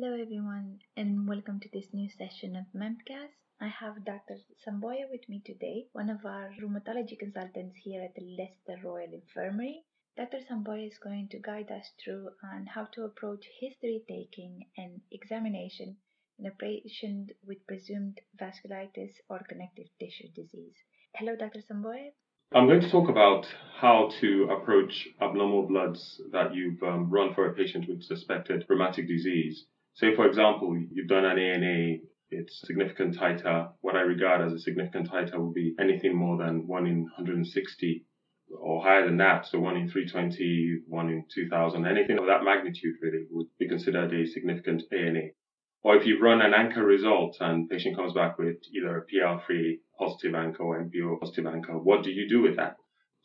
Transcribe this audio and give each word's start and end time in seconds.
Hello, 0.00 0.14
everyone, 0.14 0.78
and 0.96 1.26
welcome 1.26 1.58
to 1.58 1.68
this 1.72 1.86
new 1.92 2.08
session 2.08 2.54
of 2.54 2.66
MEMCast. 2.72 3.34
I 3.60 3.66
have 3.66 4.04
Dr. 4.04 4.36
Samboya 4.64 5.10
with 5.10 5.28
me 5.28 5.42
today, 5.44 5.86
one 5.90 6.08
of 6.08 6.24
our 6.24 6.52
rheumatology 6.62 7.18
consultants 7.18 7.74
here 7.82 8.04
at 8.04 8.14
the 8.14 8.36
Leicester 8.38 8.80
Royal 8.86 9.12
Infirmary. 9.12 9.82
Dr. 10.16 10.38
Samboya 10.48 10.86
is 10.86 10.98
going 11.02 11.26
to 11.32 11.40
guide 11.40 11.72
us 11.72 11.90
through 11.98 12.28
on 12.44 12.66
how 12.66 12.84
to 12.92 13.06
approach 13.06 13.44
history 13.60 14.04
taking 14.08 14.66
and 14.76 15.00
examination 15.10 15.96
in 16.38 16.46
a 16.46 16.52
patient 16.52 17.32
with 17.44 17.66
presumed 17.66 18.20
vasculitis 18.40 19.14
or 19.28 19.40
connective 19.48 19.88
tissue 19.98 20.28
disease. 20.32 20.76
Hello, 21.16 21.34
Dr. 21.34 21.58
Samboya. 21.68 22.10
I'm 22.54 22.68
going 22.68 22.82
to 22.82 22.90
talk 22.90 23.08
about 23.08 23.46
how 23.80 24.10
to 24.20 24.48
approach 24.52 25.08
abnormal 25.20 25.66
bloods 25.66 26.20
that 26.30 26.54
you've 26.54 26.80
um, 26.84 27.10
run 27.10 27.34
for 27.34 27.50
a 27.50 27.54
patient 27.54 27.88
with 27.88 28.04
suspected 28.04 28.64
rheumatic 28.68 29.08
disease. 29.08 29.66
Say, 29.98 30.14
for 30.14 30.28
example, 30.28 30.78
you've 30.92 31.08
done 31.08 31.24
an 31.24 31.40
ANA, 31.40 31.98
it's 32.30 32.60
significant 32.64 33.16
titer. 33.18 33.72
What 33.80 33.96
I 33.96 34.02
regard 34.02 34.46
as 34.46 34.52
a 34.52 34.60
significant 34.60 35.10
titer 35.10 35.36
would 35.40 35.54
be 35.54 35.74
anything 35.80 36.14
more 36.14 36.38
than 36.38 36.68
1 36.68 36.86
in 36.86 37.02
160 37.02 38.06
or 38.60 38.80
higher 38.80 39.04
than 39.04 39.16
that. 39.16 39.46
So 39.46 39.58
1 39.58 39.76
in 39.76 39.90
320, 39.90 40.82
1 40.86 41.08
in 41.08 41.24
2000, 41.34 41.84
anything 41.84 42.16
of 42.16 42.26
that 42.26 42.44
magnitude 42.44 42.94
really 43.02 43.26
would 43.32 43.48
be 43.58 43.68
considered 43.68 44.14
a 44.14 44.24
significant 44.24 44.84
ANA. 44.92 45.30
Or 45.82 45.96
if 45.96 46.06
you 46.06 46.22
run 46.22 46.42
an 46.42 46.52
ANCA 46.52 46.76
result 46.76 47.36
and 47.40 47.68
patient 47.68 47.96
comes 47.96 48.12
back 48.12 48.38
with 48.38 48.58
either 48.72 48.98
a 48.98 49.04
PR3 49.04 49.80
positive 49.98 50.32
ANCA 50.32 50.60
or 50.60 50.80
MPO 50.80 51.18
positive 51.18 51.44
ANCA, 51.44 51.82
what 51.82 52.04
do 52.04 52.12
you 52.12 52.28
do 52.28 52.40
with 52.40 52.54
that? 52.54 52.76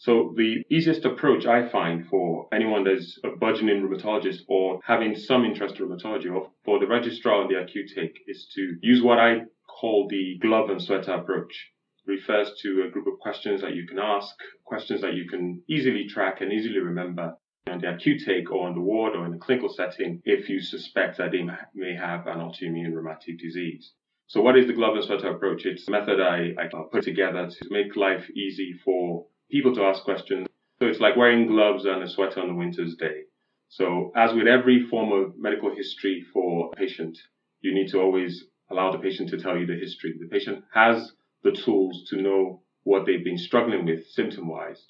So 0.03 0.33
the 0.35 0.65
easiest 0.69 1.05
approach 1.05 1.45
I 1.45 1.69
find 1.69 2.05
for 2.07 2.49
anyone 2.51 2.83
that's 2.83 3.17
a 3.23 3.29
burgeoning 3.29 3.81
rheumatologist 3.81 4.41
or 4.49 4.81
having 4.83 5.15
some 5.15 5.45
interest 5.45 5.79
in 5.79 5.87
rheumatology 5.87 6.29
or 6.29 6.51
for 6.65 6.77
the 6.77 6.87
registrar 6.87 7.41
on 7.41 7.47
the 7.47 7.61
acute 7.61 7.89
take 7.95 8.19
is 8.27 8.51
to 8.53 8.75
use 8.81 9.01
what 9.01 9.17
I 9.17 9.43
call 9.65 10.09
the 10.09 10.37
glove 10.39 10.69
and 10.69 10.81
sweater 10.81 11.13
approach. 11.13 11.71
It 12.05 12.11
refers 12.11 12.51
to 12.63 12.83
a 12.85 12.91
group 12.91 13.07
of 13.07 13.17
questions 13.19 13.61
that 13.61 13.75
you 13.75 13.87
can 13.87 13.97
ask, 13.97 14.35
questions 14.65 14.99
that 14.99 15.13
you 15.13 15.25
can 15.29 15.63
easily 15.69 16.05
track 16.05 16.41
and 16.41 16.51
easily 16.51 16.79
remember 16.79 17.37
on 17.71 17.79
the 17.79 17.93
acute 17.93 18.23
take 18.25 18.51
or 18.51 18.67
on 18.67 18.75
the 18.75 18.81
ward 18.81 19.15
or 19.15 19.25
in 19.25 19.35
a 19.35 19.39
clinical 19.39 19.69
setting 19.69 20.21
if 20.25 20.49
you 20.49 20.59
suspect 20.59 21.17
that 21.17 21.31
they 21.31 21.43
may 21.73 21.95
have 21.95 22.27
an 22.27 22.39
autoimmune 22.39 22.93
rheumatic 22.93 23.39
disease. 23.39 23.93
So 24.27 24.41
what 24.41 24.57
is 24.57 24.67
the 24.67 24.73
glove 24.73 24.95
and 24.95 25.03
sweater 25.05 25.29
approach? 25.29 25.65
It's 25.65 25.87
a 25.87 25.91
method 25.91 26.19
I, 26.19 26.55
I 26.61 26.67
put 26.91 27.03
together 27.03 27.47
to 27.49 27.69
make 27.71 27.95
life 27.95 28.29
easy 28.31 28.73
for 28.83 29.27
people 29.53 29.73
to 29.75 29.83
ask 29.83 30.03
questions. 30.03 30.47
So 30.79 30.87
it's 30.87 30.99
like 30.99 31.15
wearing 31.15 31.47
gloves 31.47 31.85
and 31.85 32.03
a 32.03 32.09
sweater 32.09 32.41
on 32.41 32.49
a 32.49 32.55
winter's 32.55 32.95
day. 32.95 33.21
So 33.69 34.11
as 34.15 34.33
with 34.33 34.47
every 34.47 34.85
form 34.89 35.11
of 35.13 35.37
medical 35.37 35.73
history 35.73 36.25
for 36.33 36.71
a 36.73 36.75
patient, 36.75 37.17
you 37.61 37.73
need 37.73 37.89
to 37.91 38.01
always 38.01 38.43
allow 38.69 38.91
the 38.91 38.97
patient 38.97 39.29
to 39.29 39.37
tell 39.37 39.57
you 39.57 39.65
the 39.65 39.79
history. 39.85 40.15
The 40.19 40.27
patient 40.27 40.65
has 40.73 41.13
the 41.43 41.51
tools 41.51 42.03
to 42.09 42.21
know 42.21 42.63
what 42.83 43.05
they've 43.05 43.23
been 43.23 43.37
struggling 43.37 43.85
with 43.85 44.07
symptom 44.07 44.49
wise. 44.49 44.81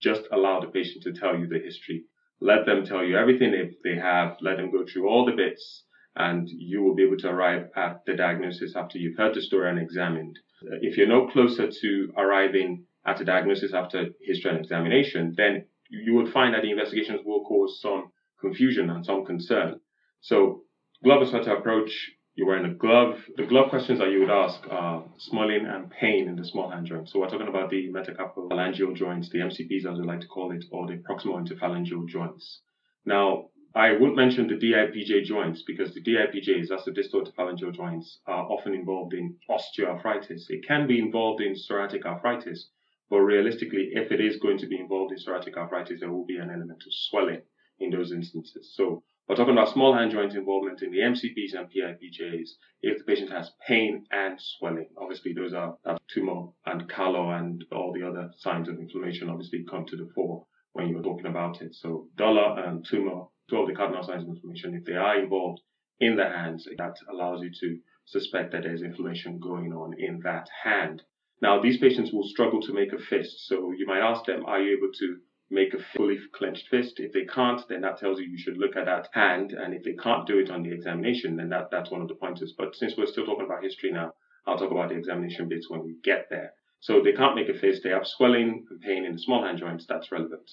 Just 0.00 0.22
allow 0.30 0.60
the 0.60 0.68
patient 0.68 1.02
to 1.04 1.12
tell 1.12 1.36
you 1.36 1.48
the 1.48 1.58
history 1.58 2.04
let 2.40 2.64
them 2.64 2.84
tell 2.84 3.04
you 3.04 3.16
everything 3.16 3.52
if 3.54 3.82
they 3.82 3.96
have. 3.96 4.36
Let 4.40 4.56
them 4.56 4.70
go 4.70 4.84
through 4.84 5.08
all 5.08 5.26
the 5.26 5.36
bits, 5.36 5.84
and 6.16 6.48
you 6.48 6.82
will 6.82 6.94
be 6.94 7.04
able 7.04 7.18
to 7.18 7.28
arrive 7.28 7.68
at 7.76 8.04
the 8.06 8.14
diagnosis 8.14 8.74
after 8.74 8.98
you've 8.98 9.18
heard 9.18 9.34
the 9.34 9.42
story 9.42 9.68
and 9.68 9.78
examined. 9.78 10.38
If 10.80 10.96
you're 10.96 11.06
no 11.06 11.28
closer 11.28 11.70
to 11.70 12.12
arriving 12.16 12.86
at 13.06 13.20
a 13.20 13.24
diagnosis 13.24 13.72
after 13.72 14.06
history 14.20 14.50
and 14.50 14.60
examination, 14.60 15.34
then 15.36 15.64
you 15.88 16.14
would 16.14 16.32
find 16.32 16.54
that 16.54 16.62
the 16.62 16.70
investigations 16.70 17.20
will 17.24 17.44
cause 17.44 17.80
some 17.80 18.12
confusion 18.40 18.90
and 18.90 19.04
some 19.04 19.24
concern. 19.24 19.80
So, 20.20 20.62
glove 21.02 21.22
and 21.22 21.30
sweater 21.30 21.56
approach 21.56 22.12
you're 22.40 22.46
wearing 22.46 22.64
a 22.64 22.74
glove. 22.74 23.18
The 23.36 23.44
glove 23.44 23.68
questions 23.70 23.98
that 23.98 24.10
you 24.10 24.20
would 24.20 24.30
ask 24.30 24.60
are 24.70 25.04
swelling 25.18 25.66
and 25.66 25.90
pain 25.90 26.28
in 26.28 26.36
the 26.36 26.44
small 26.44 26.70
hand 26.70 26.86
joint. 26.86 27.08
So 27.08 27.20
we're 27.20 27.28
talking 27.28 27.48
about 27.48 27.68
the 27.68 27.90
metacarpophalangeal 27.90 28.96
joints, 28.96 29.28
the 29.28 29.40
MCPs 29.40 29.84
as 29.84 29.98
we 29.98 30.06
like 30.06 30.20
to 30.20 30.26
call 30.26 30.52
it, 30.52 30.64
or 30.70 30.86
the 30.86 31.02
proximal 31.08 31.44
interphalangeal 31.44 32.08
joints. 32.08 32.62
Now, 33.04 33.50
I 33.74 33.92
won't 33.92 34.16
mention 34.16 34.48
the 34.48 34.54
DIPJ 34.54 35.24
joints 35.24 35.62
because 35.66 35.92
the 35.92 36.02
DIPJs, 36.02 36.68
that's 36.68 36.84
the 36.84 36.92
distal 36.92 37.22
interphalangeal 37.22 37.74
joints, 37.74 38.20
are 38.26 38.46
often 38.46 38.74
involved 38.74 39.12
in 39.12 39.36
osteoarthritis. 39.50 40.44
It 40.48 40.66
can 40.66 40.86
be 40.86 40.98
involved 40.98 41.42
in 41.42 41.54
psoriatic 41.54 42.04
arthritis, 42.04 42.70
but 43.10 43.18
realistically, 43.18 43.90
if 43.92 44.12
it 44.12 44.20
is 44.20 44.38
going 44.38 44.58
to 44.58 44.66
be 44.66 44.78
involved 44.78 45.12
in 45.12 45.18
psoriatic 45.18 45.56
arthritis, 45.56 46.00
there 46.00 46.12
will 46.12 46.24
be 46.24 46.36
an 46.36 46.50
element 46.50 46.82
of 46.86 46.92
swelling 46.92 47.42
in 47.80 47.90
those 47.90 48.12
instances. 48.12 48.72
So 48.74 49.02
we're 49.28 49.36
talking 49.36 49.52
about 49.52 49.72
small 49.72 49.94
hand 49.94 50.12
joint 50.12 50.34
involvement 50.34 50.82
in 50.82 50.90
the 50.90 50.98
MCPs 50.98 51.54
and 51.54 51.68
PIPJs 51.70 52.50
if 52.82 52.98
the 52.98 53.04
patient 53.04 53.30
has 53.30 53.50
pain 53.66 54.04
and 54.10 54.40
swelling. 54.40 54.88
Obviously, 55.00 55.32
those 55.32 55.54
are 55.54 55.76
tumor 56.12 56.48
and 56.66 56.88
calor 56.88 57.36
and 57.36 57.64
all 57.72 57.92
the 57.92 58.06
other 58.06 58.30
signs 58.38 58.68
of 58.68 58.78
inflammation 58.78 59.28
obviously 59.28 59.64
come 59.68 59.86
to 59.86 59.96
the 59.96 60.10
fore 60.14 60.46
when 60.72 60.88
you're 60.88 61.02
talking 61.02 61.26
about 61.26 61.62
it. 61.62 61.74
So 61.74 62.08
dolor 62.16 62.58
and 62.64 62.84
tumor, 62.84 63.24
two 63.48 63.56
of 63.56 63.68
the 63.68 63.74
cardinal 63.74 64.02
signs 64.02 64.22
of 64.22 64.28
inflammation, 64.28 64.74
if 64.74 64.84
they 64.84 64.94
are 64.94 65.20
involved 65.20 65.60
in 65.98 66.16
the 66.16 66.24
hands, 66.24 66.66
that 66.78 66.96
allows 67.10 67.42
you 67.42 67.50
to 67.60 67.78
suspect 68.06 68.52
that 68.52 68.62
there's 68.62 68.82
inflammation 68.82 69.38
going 69.38 69.72
on 69.72 69.94
in 69.98 70.20
that 70.24 70.48
hand. 70.64 71.02
Now, 71.40 71.60
these 71.60 71.78
patients 71.78 72.12
will 72.12 72.28
struggle 72.28 72.60
to 72.62 72.72
make 72.72 72.92
a 72.92 72.98
fist. 72.98 73.48
So 73.48 73.72
you 73.72 73.86
might 73.86 74.00
ask 74.00 74.24
them, 74.26 74.44
are 74.46 74.60
you 74.60 74.76
able 74.76 74.92
to 74.98 75.18
make 75.50 75.74
a 75.74 75.82
fully 75.96 76.18
clenched 76.32 76.68
fist. 76.68 77.00
If 77.00 77.12
they 77.12 77.24
can't, 77.24 77.60
then 77.68 77.80
that 77.80 77.98
tells 77.98 78.20
you 78.20 78.26
you 78.26 78.38
should 78.38 78.56
look 78.56 78.76
at 78.76 78.86
that 78.86 79.08
hand. 79.12 79.52
And 79.52 79.74
if 79.74 79.82
they 79.82 79.94
can't 79.94 80.26
do 80.26 80.38
it 80.38 80.50
on 80.50 80.62
the 80.62 80.72
examination, 80.72 81.36
then 81.36 81.48
that, 81.50 81.70
that's 81.70 81.90
one 81.90 82.00
of 82.00 82.08
the 82.08 82.14
pointers. 82.14 82.54
But 82.56 82.76
since 82.76 82.94
we're 82.96 83.06
still 83.06 83.26
talking 83.26 83.44
about 83.44 83.64
history 83.64 83.90
now, 83.90 84.14
I'll 84.46 84.56
talk 84.56 84.70
about 84.70 84.90
the 84.90 84.94
examination 84.94 85.48
bits 85.48 85.68
when 85.68 85.84
we 85.84 85.96
get 86.04 86.28
there. 86.30 86.52
So 86.78 87.02
they 87.02 87.12
can't 87.12 87.34
make 87.34 87.48
a 87.48 87.58
fist. 87.58 87.82
They 87.82 87.90
have 87.90 88.06
swelling 88.06 88.66
and 88.70 88.80
pain 88.80 89.04
in 89.04 89.12
the 89.12 89.18
small 89.18 89.44
hand 89.44 89.58
joints. 89.58 89.86
That's 89.86 90.12
relevant. 90.12 90.48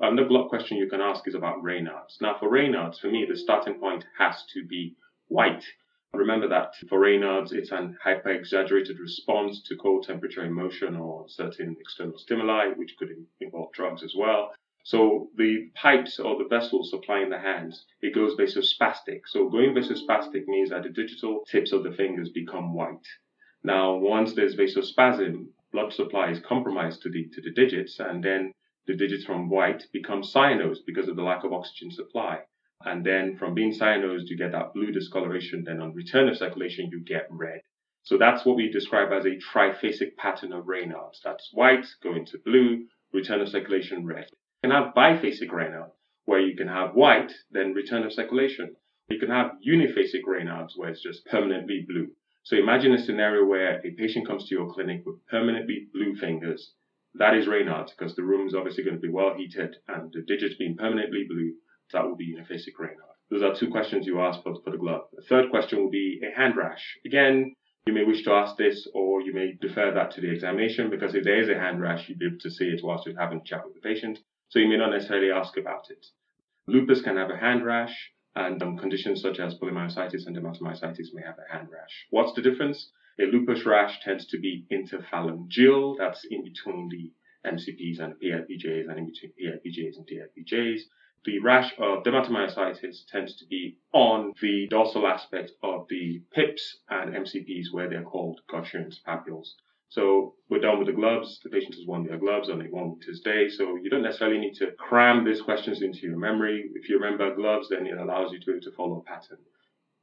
Another 0.00 0.28
block 0.28 0.48
question 0.48 0.76
you 0.76 0.90
can 0.90 1.00
ask 1.00 1.26
is 1.28 1.36
about 1.36 1.62
Raynaud's. 1.62 2.18
Now, 2.20 2.36
for 2.38 2.50
Raynaud's, 2.50 2.98
for 2.98 3.06
me, 3.06 3.24
the 3.28 3.36
starting 3.36 3.74
point 3.74 4.04
has 4.18 4.44
to 4.52 4.66
be 4.66 4.96
white. 5.28 5.64
Remember 6.16 6.48
that 6.48 6.74
for 6.88 7.00
Raynaud's, 7.00 7.52
it's 7.52 7.72
an 7.72 7.96
hyper-exaggerated 8.02 8.98
response 8.98 9.62
to 9.62 9.76
cold 9.76 10.04
temperature 10.04 10.42
and 10.42 10.54
motion 10.54 10.96
or 10.96 11.28
certain 11.28 11.76
external 11.80 12.18
stimuli, 12.18 12.68
which 12.76 12.96
could 12.96 13.10
involve 13.40 13.72
drugs 13.72 14.02
as 14.02 14.14
well. 14.16 14.52
So 14.84 15.30
the 15.36 15.70
pipes 15.74 16.18
or 16.18 16.36
the 16.36 16.48
vessels 16.48 16.90
supplying 16.90 17.30
the 17.30 17.38
hands, 17.38 17.86
it 18.02 18.14
goes 18.14 18.34
vasospastic. 18.36 19.22
So 19.26 19.48
going 19.48 19.74
vasospastic 19.74 20.46
means 20.46 20.70
that 20.70 20.82
the 20.82 20.90
digital 20.90 21.44
tips 21.50 21.72
of 21.72 21.84
the 21.84 21.92
fingers 21.92 22.28
become 22.28 22.74
white. 22.74 23.06
Now, 23.62 23.96
once 23.96 24.34
there's 24.34 24.56
vasospasm, 24.56 25.46
blood 25.72 25.92
supply 25.92 26.30
is 26.30 26.40
compromised 26.40 27.00
to 27.02 27.08
the 27.08 27.28
to 27.30 27.40
the 27.40 27.50
digits, 27.50 27.98
and 27.98 28.22
then 28.22 28.52
the 28.86 28.94
digits 28.94 29.24
from 29.24 29.48
white 29.48 29.86
become 29.90 30.22
cyanosed 30.22 30.84
because 30.86 31.08
of 31.08 31.16
the 31.16 31.22
lack 31.22 31.44
of 31.44 31.52
oxygen 31.54 31.90
supply. 31.90 32.42
And 32.82 33.04
then 33.04 33.36
from 33.36 33.54
being 33.54 33.72
cyanosed, 33.72 34.28
you 34.28 34.36
get 34.36 34.52
that 34.52 34.74
blue 34.74 34.92
discoloration. 34.92 35.64
Then 35.64 35.80
on 35.80 35.94
return 35.94 36.28
of 36.28 36.36
circulation, 36.36 36.90
you 36.90 37.02
get 37.02 37.26
red. 37.30 37.60
So 38.02 38.18
that's 38.18 38.44
what 38.44 38.56
we 38.56 38.70
describe 38.70 39.12
as 39.12 39.24
a 39.24 39.38
triphasic 39.38 40.16
pattern 40.16 40.52
of 40.52 40.66
Raynaud's. 40.66 41.20
That's 41.24 41.48
white 41.52 41.86
going 42.02 42.26
to 42.26 42.38
blue, 42.44 42.86
return 43.12 43.40
of 43.40 43.48
circulation 43.48 44.04
red. 44.04 44.26
You 44.62 44.70
can 44.70 44.72
have 44.72 44.94
biphasic 44.94 45.48
Raynaud, 45.48 45.90
where 46.26 46.40
you 46.40 46.54
can 46.56 46.68
have 46.68 46.94
white, 46.94 47.32
then 47.50 47.72
return 47.72 48.02
of 48.02 48.12
circulation. 48.12 48.76
You 49.08 49.18
can 49.18 49.30
have 49.30 49.52
uniphasic 49.66 50.24
Raynaud's, 50.28 50.76
where 50.76 50.90
it's 50.90 51.02
just 51.02 51.24
permanently 51.26 51.86
blue. 51.88 52.08
So 52.42 52.56
imagine 52.56 52.92
a 52.92 52.98
scenario 52.98 53.46
where 53.46 53.80
a 53.80 53.90
patient 53.92 54.26
comes 54.26 54.46
to 54.48 54.54
your 54.54 54.70
clinic 54.70 55.02
with 55.06 55.26
permanently 55.26 55.88
blue 55.94 56.14
fingers. 56.14 56.74
That 57.14 57.34
is 57.34 57.46
Raynaud's 57.46 57.92
because 57.92 58.16
the 58.16 58.22
room 58.22 58.46
is 58.46 58.54
obviously 58.54 58.84
going 58.84 58.96
to 58.96 59.00
be 59.00 59.08
well 59.08 59.34
heated 59.34 59.76
and 59.88 60.12
the 60.12 60.20
digits 60.22 60.56
being 60.56 60.76
permanently 60.76 61.24
blue 61.26 61.54
that 61.92 62.04
will 62.04 62.16
be 62.16 62.34
uniphasic 62.34 62.74
Raynaud. 62.80 63.14
Those 63.30 63.42
are 63.42 63.54
two 63.54 63.70
questions 63.70 64.06
you 64.06 64.20
ask 64.20 64.42
for, 64.42 64.54
for 64.62 64.70
the 64.70 64.78
glove. 64.78 65.02
The 65.12 65.22
third 65.22 65.50
question 65.50 65.78
will 65.80 65.90
be 65.90 66.20
a 66.22 66.34
hand 66.36 66.56
rash. 66.56 66.98
Again, 67.04 67.54
you 67.86 67.92
may 67.92 68.04
wish 68.04 68.22
to 68.24 68.32
ask 68.32 68.56
this 68.56 68.86
or 68.94 69.20
you 69.20 69.34
may 69.34 69.56
defer 69.60 69.92
that 69.92 70.10
to 70.12 70.20
the 70.20 70.30
examination 70.30 70.90
because 70.90 71.14
if 71.14 71.24
there 71.24 71.40
is 71.40 71.48
a 71.48 71.58
hand 71.58 71.80
rash, 71.80 72.08
you'd 72.08 72.18
be 72.18 72.26
able 72.26 72.38
to 72.38 72.50
see 72.50 72.66
it 72.66 72.80
whilst 72.82 73.06
you're 73.06 73.18
having 73.18 73.40
a 73.40 73.44
chat 73.44 73.64
with 73.64 73.74
the 73.74 73.80
patient. 73.80 74.18
So 74.48 74.58
you 74.58 74.68
may 74.68 74.76
not 74.76 74.90
necessarily 74.90 75.30
ask 75.30 75.56
about 75.56 75.90
it. 75.90 76.06
Lupus 76.66 77.02
can 77.02 77.16
have 77.16 77.30
a 77.30 77.36
hand 77.36 77.64
rash 77.64 78.12
and 78.34 78.62
um, 78.62 78.78
conditions 78.78 79.20
such 79.20 79.38
as 79.38 79.54
polymyositis 79.54 80.26
and 80.26 80.36
dermatomyositis 80.36 81.12
may 81.12 81.22
have 81.22 81.38
a 81.38 81.52
hand 81.52 81.68
rash. 81.70 82.06
What's 82.10 82.34
the 82.34 82.42
difference? 82.42 82.90
A 83.20 83.24
lupus 83.24 83.64
rash 83.64 84.00
tends 84.00 84.26
to 84.28 84.38
be 84.38 84.66
interphalangeal, 84.72 85.96
that's 85.98 86.24
in 86.30 86.42
between 86.42 86.88
the 86.88 87.12
MCPs 87.48 88.00
and 88.00 88.14
the 88.14 88.26
PIPJs 88.26 88.88
and 88.88 88.98
in 88.98 89.06
between 89.06 89.32
PIPJs 89.38 89.96
and 89.98 90.08
DIPJs 90.08 90.80
the 91.24 91.38
rash 91.38 91.72
of 91.78 92.02
dermatomyositis 92.04 93.06
tends 93.10 93.36
to 93.36 93.46
be 93.46 93.78
on 93.92 94.32
the 94.40 94.66
dorsal 94.68 95.06
aspect 95.06 95.52
of 95.62 95.86
the 95.88 96.22
pips 96.32 96.78
and 96.88 97.14
MCPs 97.14 97.72
where 97.72 97.88
they're 97.88 98.02
called 98.02 98.40
Gottron's 98.50 99.00
papules. 99.06 99.54
So 99.88 100.34
we're 100.50 100.60
done 100.60 100.78
with 100.78 100.88
the 100.88 100.92
gloves. 100.92 101.40
The 101.42 101.50
patient 101.50 101.74
has 101.76 101.86
worn 101.86 102.04
their 102.04 102.18
gloves 102.18 102.50
on 102.50 102.60
a 102.60 102.64
one 102.64 102.90
winter's 102.90 103.20
day. 103.20 103.48
So 103.48 103.76
you 103.76 103.88
don't 103.88 104.02
necessarily 104.02 104.38
need 104.38 104.54
to 104.56 104.72
cram 104.72 105.24
these 105.24 105.40
questions 105.40 105.82
into 105.82 106.00
your 106.00 106.18
memory. 106.18 106.70
If 106.74 106.88
you 106.88 106.98
remember 106.98 107.34
gloves, 107.34 107.68
then 107.68 107.86
it 107.86 107.96
allows 107.96 108.32
you 108.32 108.40
to, 108.40 108.60
to 108.60 108.72
follow 108.72 108.98
a 108.98 109.02
pattern. 109.02 109.38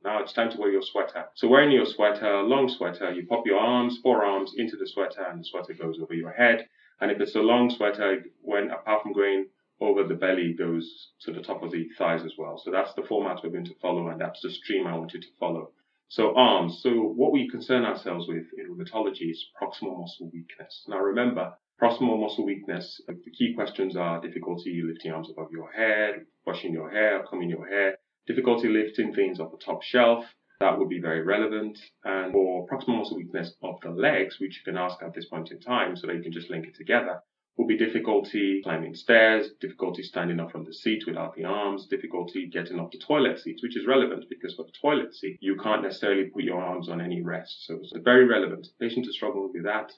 Now 0.03 0.21
it's 0.21 0.33
time 0.33 0.49
to 0.51 0.57
wear 0.57 0.71
your 0.71 0.81
sweater. 0.81 1.25
So 1.35 1.47
wearing 1.47 1.71
your 1.71 1.85
sweater, 1.85 2.41
long 2.41 2.69
sweater, 2.69 3.11
you 3.11 3.27
pop 3.27 3.45
your 3.45 3.59
arms, 3.59 3.99
forearms 4.01 4.53
into 4.57 4.77
the 4.77 4.87
sweater 4.87 5.23
and 5.29 5.41
the 5.41 5.45
sweater 5.45 5.73
goes 5.73 5.99
over 6.01 6.13
your 6.13 6.31
head. 6.31 6.67
And 6.99 7.11
if 7.11 7.19
it's 7.19 7.35
a 7.35 7.39
long 7.39 7.69
sweater, 7.69 8.23
when 8.41 8.71
apart 8.71 9.03
from 9.03 9.13
going 9.13 9.47
over 9.81 10.03
the 10.03 10.13
belly, 10.13 10.53
goes 10.57 11.09
to 11.21 11.33
the 11.33 11.41
top 11.41 11.63
of 11.63 11.71
the 11.71 11.87
thighs 11.97 12.23
as 12.23 12.33
well. 12.37 12.61
So 12.63 12.71
that's 12.71 12.93
the 12.93 13.03
format 13.03 13.39
we're 13.43 13.49
going 13.49 13.65
to 13.65 13.79
follow 13.81 14.07
and 14.07 14.21
that's 14.21 14.41
the 14.41 14.51
stream 14.51 14.87
I 14.87 14.95
want 14.95 15.13
you 15.13 15.19
to 15.19 15.27
follow. 15.39 15.71
So 16.07 16.35
arms. 16.35 16.79
So 16.83 16.89
what 16.91 17.31
we 17.31 17.49
concern 17.49 17.85
ourselves 17.85 18.27
with 18.27 18.45
in 18.57 18.69
rheumatology 18.69 19.31
is 19.31 19.45
proximal 19.61 19.99
muscle 19.99 20.29
weakness. 20.33 20.83
Now 20.87 20.99
remember, 20.99 21.53
proximal 21.81 22.19
muscle 22.19 22.45
weakness, 22.45 23.01
the 23.07 23.31
key 23.31 23.53
questions 23.55 23.95
are 23.95 24.21
difficulty 24.21 24.81
lifting 24.85 25.13
arms 25.13 25.29
above 25.29 25.51
your 25.51 25.71
head, 25.71 26.25
brushing 26.45 26.73
your 26.73 26.91
hair, 26.91 27.23
combing 27.29 27.49
your 27.49 27.67
hair, 27.67 27.95
difficulty 28.27 28.67
lifting 28.67 29.13
things 29.15 29.39
off 29.39 29.51
the 29.51 29.65
top 29.65 29.83
shelf. 29.83 30.25
That 30.59 30.77
would 30.77 30.89
be 30.89 30.99
very 30.99 31.23
relevant. 31.23 31.79
And 32.03 32.33
for 32.33 32.67
proximal 32.67 32.99
muscle 32.99 33.17
weakness 33.17 33.53
of 33.63 33.75
the 33.81 33.89
legs, 33.89 34.37
which 34.39 34.57
you 34.57 34.71
can 34.71 34.77
ask 34.77 35.01
at 35.01 35.15
this 35.15 35.25
point 35.25 35.49
in 35.49 35.59
time 35.59 35.95
so 35.95 36.07
that 36.07 36.15
you 36.17 36.21
can 36.21 36.33
just 36.33 36.51
link 36.51 36.67
it 36.67 36.75
together, 36.75 37.21
will 37.57 37.67
be 37.67 37.77
difficulty 37.77 38.61
climbing 38.63 38.95
stairs, 38.95 39.49
difficulty 39.59 40.03
standing 40.03 40.39
up 40.39 40.51
from 40.51 40.65
the 40.65 40.73
seat 40.73 41.05
without 41.05 41.35
the 41.35 41.45
arms, 41.45 41.87
difficulty 41.87 42.47
getting 42.47 42.79
off 42.79 42.91
the 42.91 42.97
toilet 42.97 43.39
seat, 43.39 43.59
which 43.61 43.77
is 43.77 43.85
relevant 43.85 44.25
because 44.29 44.55
for 44.55 44.65
the 44.65 44.71
toilet 44.81 45.13
seat, 45.13 45.37
you 45.41 45.55
can't 45.57 45.83
necessarily 45.83 46.25
put 46.25 46.43
your 46.43 46.61
arms 46.61 46.89
on 46.89 47.01
any 47.01 47.21
rest. 47.21 47.65
So 47.65 47.75
it's 47.75 47.93
very 48.03 48.25
relevant. 48.25 48.67
Patients 48.79 49.09
are 49.09 49.13
struggle 49.13 49.49
with 49.53 49.63
that 49.63 49.91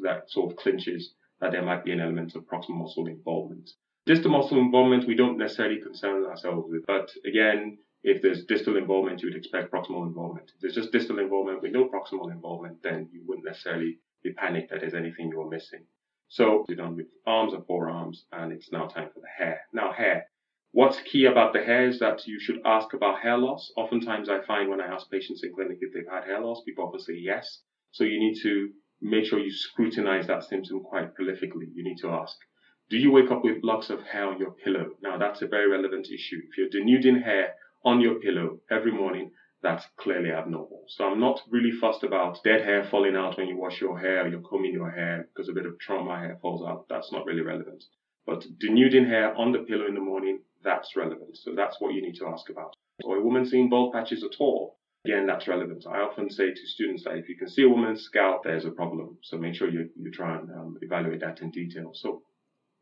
that 0.00 0.30
sort 0.30 0.50
of 0.50 0.56
clinches 0.56 1.12
that 1.40 1.52
there 1.52 1.62
might 1.62 1.84
be 1.84 1.92
an 1.92 2.00
element 2.00 2.34
of 2.34 2.46
proximal 2.46 2.80
muscle 2.82 3.06
involvement. 3.06 3.70
Distal 4.06 4.30
muscle 4.30 4.58
involvement, 4.58 5.06
we 5.06 5.14
don't 5.14 5.38
necessarily 5.38 5.80
concern 5.80 6.24
ourselves 6.24 6.66
with, 6.68 6.86
but 6.86 7.10
again, 7.26 7.78
if 8.02 8.22
there's 8.22 8.44
distal 8.46 8.76
involvement, 8.76 9.20
you 9.20 9.28
would 9.28 9.36
expect 9.36 9.72
proximal 9.72 10.06
involvement. 10.06 10.50
If 10.54 10.60
there's 10.60 10.74
just 10.74 10.92
distal 10.92 11.18
involvement 11.18 11.62
with 11.62 11.72
no 11.72 11.88
proximal 11.88 12.32
involvement, 12.32 12.82
then 12.82 13.08
you 13.12 13.22
wouldn't 13.26 13.46
necessarily 13.46 13.98
be 14.22 14.32
panicked 14.32 14.70
that 14.70 14.80
there's 14.80 14.94
anything 14.94 15.30
you're 15.30 15.48
missing. 15.48 15.84
So 16.30 16.66
we're 16.68 16.76
done 16.76 16.96
with 16.96 17.06
arms 17.26 17.54
and 17.54 17.64
forearms, 17.66 18.26
and 18.32 18.52
it's 18.52 18.70
now 18.70 18.86
time 18.86 19.08
for 19.14 19.20
the 19.20 19.44
hair. 19.44 19.62
Now, 19.72 19.92
hair. 19.92 20.26
What's 20.72 21.00
key 21.00 21.24
about 21.24 21.54
the 21.54 21.64
hair 21.64 21.88
is 21.88 21.98
that 22.00 22.26
you 22.26 22.38
should 22.38 22.60
ask 22.66 22.92
about 22.92 23.20
hair 23.20 23.38
loss. 23.38 23.72
Oftentimes, 23.76 24.28
I 24.28 24.42
find 24.42 24.68
when 24.68 24.82
I 24.82 24.86
ask 24.86 25.10
patients 25.10 25.42
in 25.42 25.54
clinic 25.54 25.78
if 25.80 25.94
they've 25.94 26.12
had 26.12 26.24
hair 26.24 26.40
loss, 26.40 26.62
people 26.64 26.84
often 26.84 27.00
say 27.00 27.14
yes. 27.14 27.62
So 27.92 28.04
you 28.04 28.20
need 28.20 28.38
to 28.42 28.70
make 29.00 29.24
sure 29.24 29.38
you 29.38 29.50
scrutinize 29.50 30.26
that 30.26 30.44
symptom 30.44 30.80
quite 30.80 31.16
prolifically. 31.16 31.72
You 31.72 31.82
need 31.82 31.98
to 32.02 32.10
ask, 32.10 32.36
do 32.90 32.98
you 32.98 33.10
wake 33.10 33.30
up 33.30 33.42
with 33.42 33.62
blocks 33.62 33.88
of 33.88 34.02
hair 34.02 34.28
on 34.28 34.38
your 34.38 34.52
pillow? 34.52 34.90
Now, 35.02 35.16
that's 35.16 35.40
a 35.40 35.46
very 35.46 35.70
relevant 35.70 36.08
issue. 36.08 36.40
If 36.50 36.58
you're 36.58 36.68
denuding 36.68 37.22
hair 37.22 37.54
on 37.84 38.02
your 38.02 38.16
pillow 38.16 38.60
every 38.70 38.92
morning, 38.92 39.30
that's 39.62 39.84
clearly 39.98 40.30
abnormal. 40.30 40.84
So 40.88 41.04
I'm 41.04 41.20
not 41.20 41.40
really 41.50 41.72
fussed 41.72 42.04
about 42.04 42.42
dead 42.44 42.62
hair 42.62 42.84
falling 42.90 43.16
out 43.16 43.36
when 43.36 43.48
you 43.48 43.56
wash 43.56 43.80
your 43.80 43.98
hair 43.98 44.28
you're 44.28 44.40
combing 44.40 44.72
your 44.72 44.90
hair 44.90 45.28
because 45.28 45.48
a 45.48 45.52
bit 45.52 45.66
of 45.66 45.78
trauma 45.78 46.18
hair 46.18 46.38
falls 46.40 46.66
out. 46.66 46.86
That's 46.88 47.12
not 47.12 47.26
really 47.26 47.42
relevant. 47.42 47.84
But 48.26 48.44
denuding 48.58 49.06
hair 49.06 49.34
on 49.34 49.52
the 49.52 49.60
pillow 49.60 49.86
in 49.86 49.94
the 49.94 50.00
morning, 50.00 50.40
that's 50.62 50.96
relevant. 50.96 51.36
So 51.36 51.54
that's 51.56 51.76
what 51.80 51.94
you 51.94 52.02
need 52.02 52.16
to 52.16 52.28
ask 52.28 52.50
about. 52.50 52.76
Or 53.04 53.16
a 53.16 53.22
woman 53.22 53.46
seeing 53.46 53.68
bald 53.68 53.92
patches 53.92 54.22
at 54.22 54.36
all, 54.38 54.78
Again, 55.04 55.26
that's 55.26 55.48
relevant. 55.48 55.86
I 55.86 56.00
often 56.00 56.28
say 56.28 56.50
to 56.50 56.66
students 56.66 57.04
that 57.04 57.16
if 57.16 57.28
you 57.28 57.36
can 57.36 57.48
see 57.48 57.62
a 57.62 57.68
woman's 57.68 58.02
scalp, 58.02 58.42
there's 58.44 58.64
a 58.64 58.70
problem. 58.70 59.16
So 59.22 59.38
make 59.38 59.54
sure 59.54 59.68
you, 59.70 59.88
you 59.96 60.10
try 60.10 60.36
and 60.36 60.50
um, 60.50 60.76
evaluate 60.82 61.20
that 61.20 61.40
in 61.40 61.50
detail. 61.50 61.92
So 61.94 62.22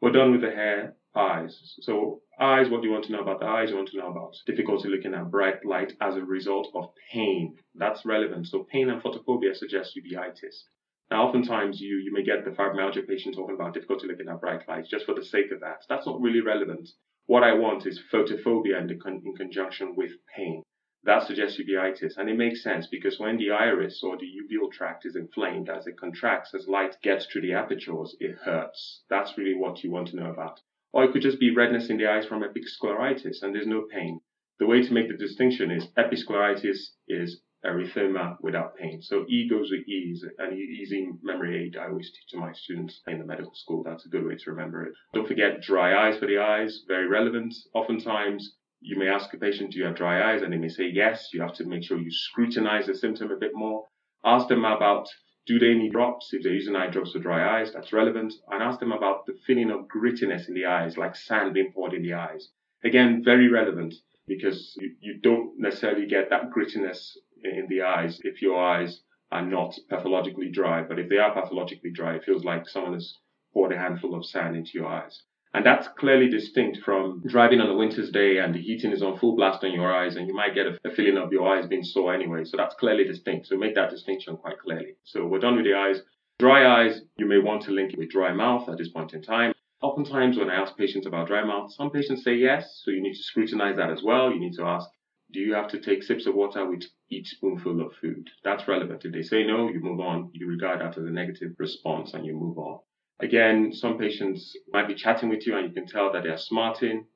we're 0.00 0.12
done 0.12 0.32
with 0.32 0.40
the 0.40 0.50
hair, 0.50 0.96
eyes. 1.16 1.76
So 1.80 2.20
eyes, 2.38 2.68
what 2.68 2.82
do 2.82 2.88
you 2.88 2.92
want 2.92 3.06
to 3.06 3.12
know 3.12 3.20
about 3.20 3.40
the 3.40 3.46
eyes? 3.46 3.70
You 3.70 3.76
want 3.76 3.88
to 3.88 3.96
know 3.96 4.10
about 4.10 4.36
difficulty 4.46 4.88
looking 4.88 5.14
at 5.14 5.30
bright 5.30 5.64
light 5.64 5.94
as 6.00 6.16
a 6.16 6.24
result 6.24 6.68
of 6.74 6.90
pain. 7.12 7.56
That's 7.74 8.04
relevant. 8.04 8.46
So 8.46 8.64
pain 8.64 8.90
and 8.90 9.02
photophobia 9.02 9.56
suggest 9.56 9.96
uveitis. 9.96 10.64
Now, 11.10 11.26
oftentimes 11.26 11.80
you, 11.80 11.96
you 11.98 12.12
may 12.12 12.24
get 12.24 12.44
the 12.44 12.50
fibromyalgia 12.50 13.06
patient 13.06 13.36
talking 13.36 13.54
about 13.54 13.74
difficulty 13.74 14.08
looking 14.08 14.28
at 14.28 14.40
bright 14.40 14.68
lights 14.68 14.88
just 14.88 15.06
for 15.06 15.14
the 15.14 15.24
sake 15.24 15.52
of 15.52 15.60
that. 15.60 15.84
That's 15.88 16.06
not 16.06 16.20
really 16.20 16.40
relevant. 16.40 16.88
What 17.26 17.44
I 17.44 17.54
want 17.54 17.86
is 17.86 18.02
photophobia 18.12 18.80
in, 18.80 18.98
con- 19.00 19.22
in 19.24 19.34
conjunction 19.34 19.94
with 19.96 20.12
pain 20.34 20.62
that 21.06 21.24
suggests 21.24 21.60
uveitis. 21.60 22.16
And 22.16 22.28
it 22.28 22.36
makes 22.36 22.62
sense 22.62 22.88
because 22.88 23.20
when 23.20 23.36
the 23.36 23.52
iris 23.52 24.02
or 24.02 24.16
the 24.18 24.26
uveal 24.26 24.70
tract 24.72 25.06
is 25.06 25.14
inflamed 25.14 25.68
as 25.68 25.86
it 25.86 25.96
contracts, 25.96 26.52
as 26.52 26.66
light 26.66 26.96
gets 27.00 27.26
through 27.26 27.42
the 27.42 27.52
apertures, 27.52 28.16
it 28.18 28.34
hurts. 28.44 29.04
That's 29.08 29.38
really 29.38 29.54
what 29.54 29.84
you 29.84 29.90
want 29.92 30.08
to 30.08 30.16
know 30.16 30.30
about. 30.30 30.60
Or 30.92 31.04
it 31.04 31.12
could 31.12 31.22
just 31.22 31.40
be 31.40 31.54
redness 31.54 31.90
in 31.90 31.98
the 31.98 32.06
eyes 32.06 32.26
from 32.26 32.42
episcleritis 32.42 33.42
and 33.42 33.54
there's 33.54 33.66
no 33.66 33.86
pain. 33.92 34.20
The 34.58 34.66
way 34.66 34.82
to 34.82 34.92
make 34.92 35.08
the 35.08 35.16
distinction 35.16 35.70
is 35.70 35.88
episcleritis 35.98 36.78
is 37.08 37.40
erythema 37.64 38.36
without 38.40 38.76
pain. 38.76 39.02
So 39.02 39.24
E 39.28 39.48
goes 39.48 39.70
with 39.70 39.86
E 39.88 40.12
is 40.12 40.24
an 40.38 40.54
easy 40.54 41.08
memory 41.22 41.64
aid 41.64 41.76
I 41.76 41.88
always 41.88 42.10
teach 42.10 42.30
to 42.30 42.38
my 42.38 42.52
students 42.52 43.02
in 43.06 43.18
the 43.18 43.24
medical 43.24 43.54
school. 43.54 43.82
That's 43.82 44.06
a 44.06 44.08
good 44.08 44.24
way 44.24 44.36
to 44.36 44.50
remember 44.50 44.84
it. 44.86 44.94
Don't 45.12 45.28
forget 45.28 45.60
dry 45.60 46.08
eyes 46.08 46.18
for 46.18 46.26
the 46.26 46.38
eyes, 46.38 46.84
very 46.86 47.08
relevant. 47.08 47.54
Oftentimes 47.74 48.56
you 48.80 48.98
may 48.98 49.08
ask 49.08 49.32
a 49.34 49.38
patient, 49.38 49.72
do 49.72 49.78
you 49.78 49.84
have 49.86 49.96
dry 49.96 50.32
eyes? 50.32 50.42
And 50.42 50.52
they 50.52 50.58
may 50.58 50.68
say 50.68 50.88
yes. 50.92 51.30
You 51.32 51.40
have 51.40 51.54
to 51.54 51.64
make 51.64 51.82
sure 51.82 51.98
you 51.98 52.10
scrutinize 52.10 52.86
the 52.86 52.94
symptom 52.94 53.30
a 53.30 53.36
bit 53.36 53.52
more. 53.54 53.84
Ask 54.24 54.48
them 54.48 54.64
about 54.64 55.08
do 55.46 55.58
they 55.58 55.74
need 55.74 55.92
drops? 55.92 56.32
If 56.32 56.42
they're 56.42 56.52
using 56.52 56.74
eye 56.74 56.88
drops 56.88 57.12
for 57.12 57.20
dry 57.20 57.60
eyes, 57.60 57.72
that's 57.72 57.92
relevant. 57.92 58.34
And 58.50 58.62
ask 58.62 58.80
them 58.80 58.92
about 58.92 59.26
the 59.26 59.38
feeling 59.46 59.70
of 59.70 59.86
grittiness 59.86 60.48
in 60.48 60.54
the 60.54 60.66
eyes, 60.66 60.96
like 60.96 61.14
sand 61.14 61.54
being 61.54 61.72
poured 61.72 61.94
in 61.94 62.02
the 62.02 62.14
eyes. 62.14 62.50
Again, 62.84 63.22
very 63.24 63.48
relevant 63.48 63.94
because 64.26 64.76
you, 64.80 64.96
you 65.00 65.18
don't 65.20 65.58
necessarily 65.58 66.06
get 66.06 66.30
that 66.30 66.50
grittiness 66.50 67.16
in 67.44 67.66
the 67.68 67.82
eyes 67.82 68.20
if 68.24 68.42
your 68.42 68.60
eyes 68.62 69.02
are 69.30 69.46
not 69.46 69.78
pathologically 69.88 70.50
dry. 70.50 70.82
But 70.82 70.98
if 70.98 71.08
they 71.08 71.18
are 71.18 71.32
pathologically 71.32 71.92
dry, 71.92 72.16
it 72.16 72.24
feels 72.24 72.44
like 72.44 72.68
someone 72.68 72.94
has 72.94 73.16
poured 73.52 73.72
a 73.72 73.78
handful 73.78 74.14
of 74.14 74.26
sand 74.26 74.56
into 74.56 74.72
your 74.74 74.86
eyes. 74.86 75.22
And 75.56 75.64
that's 75.64 75.88
clearly 75.88 76.28
distinct 76.28 76.80
from 76.84 77.22
driving 77.26 77.62
on 77.62 77.70
a 77.70 77.74
winter's 77.74 78.10
day 78.10 78.40
and 78.40 78.54
the 78.54 78.60
heating 78.60 78.92
is 78.92 79.02
on 79.02 79.16
full 79.18 79.34
blast 79.34 79.64
on 79.64 79.72
your 79.72 79.90
eyes 79.90 80.16
and 80.16 80.28
you 80.28 80.34
might 80.34 80.54
get 80.54 80.66
a, 80.66 80.78
a, 80.84 80.90
feeling 80.90 81.16
of 81.16 81.32
your 81.32 81.48
eyes 81.48 81.66
being 81.66 81.82
sore 81.82 82.14
anyway. 82.14 82.44
So 82.44 82.58
that's 82.58 82.74
clearly 82.74 83.04
distinct. 83.04 83.46
So 83.46 83.56
make 83.56 83.74
that 83.74 83.88
distinction 83.88 84.36
quite 84.36 84.58
clearly. 84.58 84.96
So 85.04 85.24
we're 85.24 85.38
done 85.38 85.56
with 85.56 85.64
the 85.64 85.72
eyes. 85.72 86.02
Dry 86.38 86.66
eyes, 86.66 87.00
you 87.16 87.24
may 87.24 87.38
want 87.38 87.62
to 87.62 87.70
link 87.70 87.94
it 87.94 87.98
with 87.98 88.10
dry 88.10 88.34
mouth 88.34 88.68
at 88.68 88.76
this 88.76 88.90
point 88.90 89.14
in 89.14 89.22
time. 89.22 89.54
Oftentimes 89.80 90.36
when 90.36 90.50
I 90.50 90.56
ask 90.56 90.76
patients 90.76 91.06
about 91.06 91.28
dry 91.28 91.42
mouth, 91.42 91.72
some 91.72 91.90
patients 91.90 92.22
say 92.22 92.34
yes. 92.34 92.82
So 92.84 92.90
you 92.90 93.02
need 93.02 93.14
to 93.14 93.22
scrutinize 93.22 93.76
that 93.76 93.88
as 93.88 94.02
well. 94.02 94.30
You 94.30 94.40
need 94.40 94.56
to 94.56 94.64
ask, 94.64 94.86
do 95.32 95.40
you 95.40 95.54
have 95.54 95.68
to 95.68 95.80
take 95.80 96.02
sips 96.02 96.26
of 96.26 96.34
water 96.34 96.68
with 96.68 96.82
each 97.08 97.28
spoonful 97.28 97.80
of 97.80 97.94
food? 97.98 98.28
That's 98.44 98.68
relevant. 98.68 99.06
If 99.06 99.12
they 99.12 99.22
say 99.22 99.46
no, 99.46 99.70
you 99.70 99.80
move 99.80 100.00
on. 100.00 100.28
You 100.34 100.48
regard 100.48 100.82
that 100.82 100.98
as 100.98 101.04
a 101.06 101.10
negative 101.10 101.52
response 101.58 102.12
and 102.12 102.26
you 102.26 102.34
move 102.34 102.58
on. 102.58 102.80
Again, 103.20 103.72
some 103.72 103.98
patients 103.98 104.56
might 104.72 104.88
be 104.88 104.94
chatting 104.94 105.28
with 105.28 105.46
you 105.46 105.56
and 105.56 105.68
you 105.68 105.74
can 105.74 105.86
tell 105.86 106.12
that 106.12 106.22
they're 106.22 106.36
smarting 106.36 107.06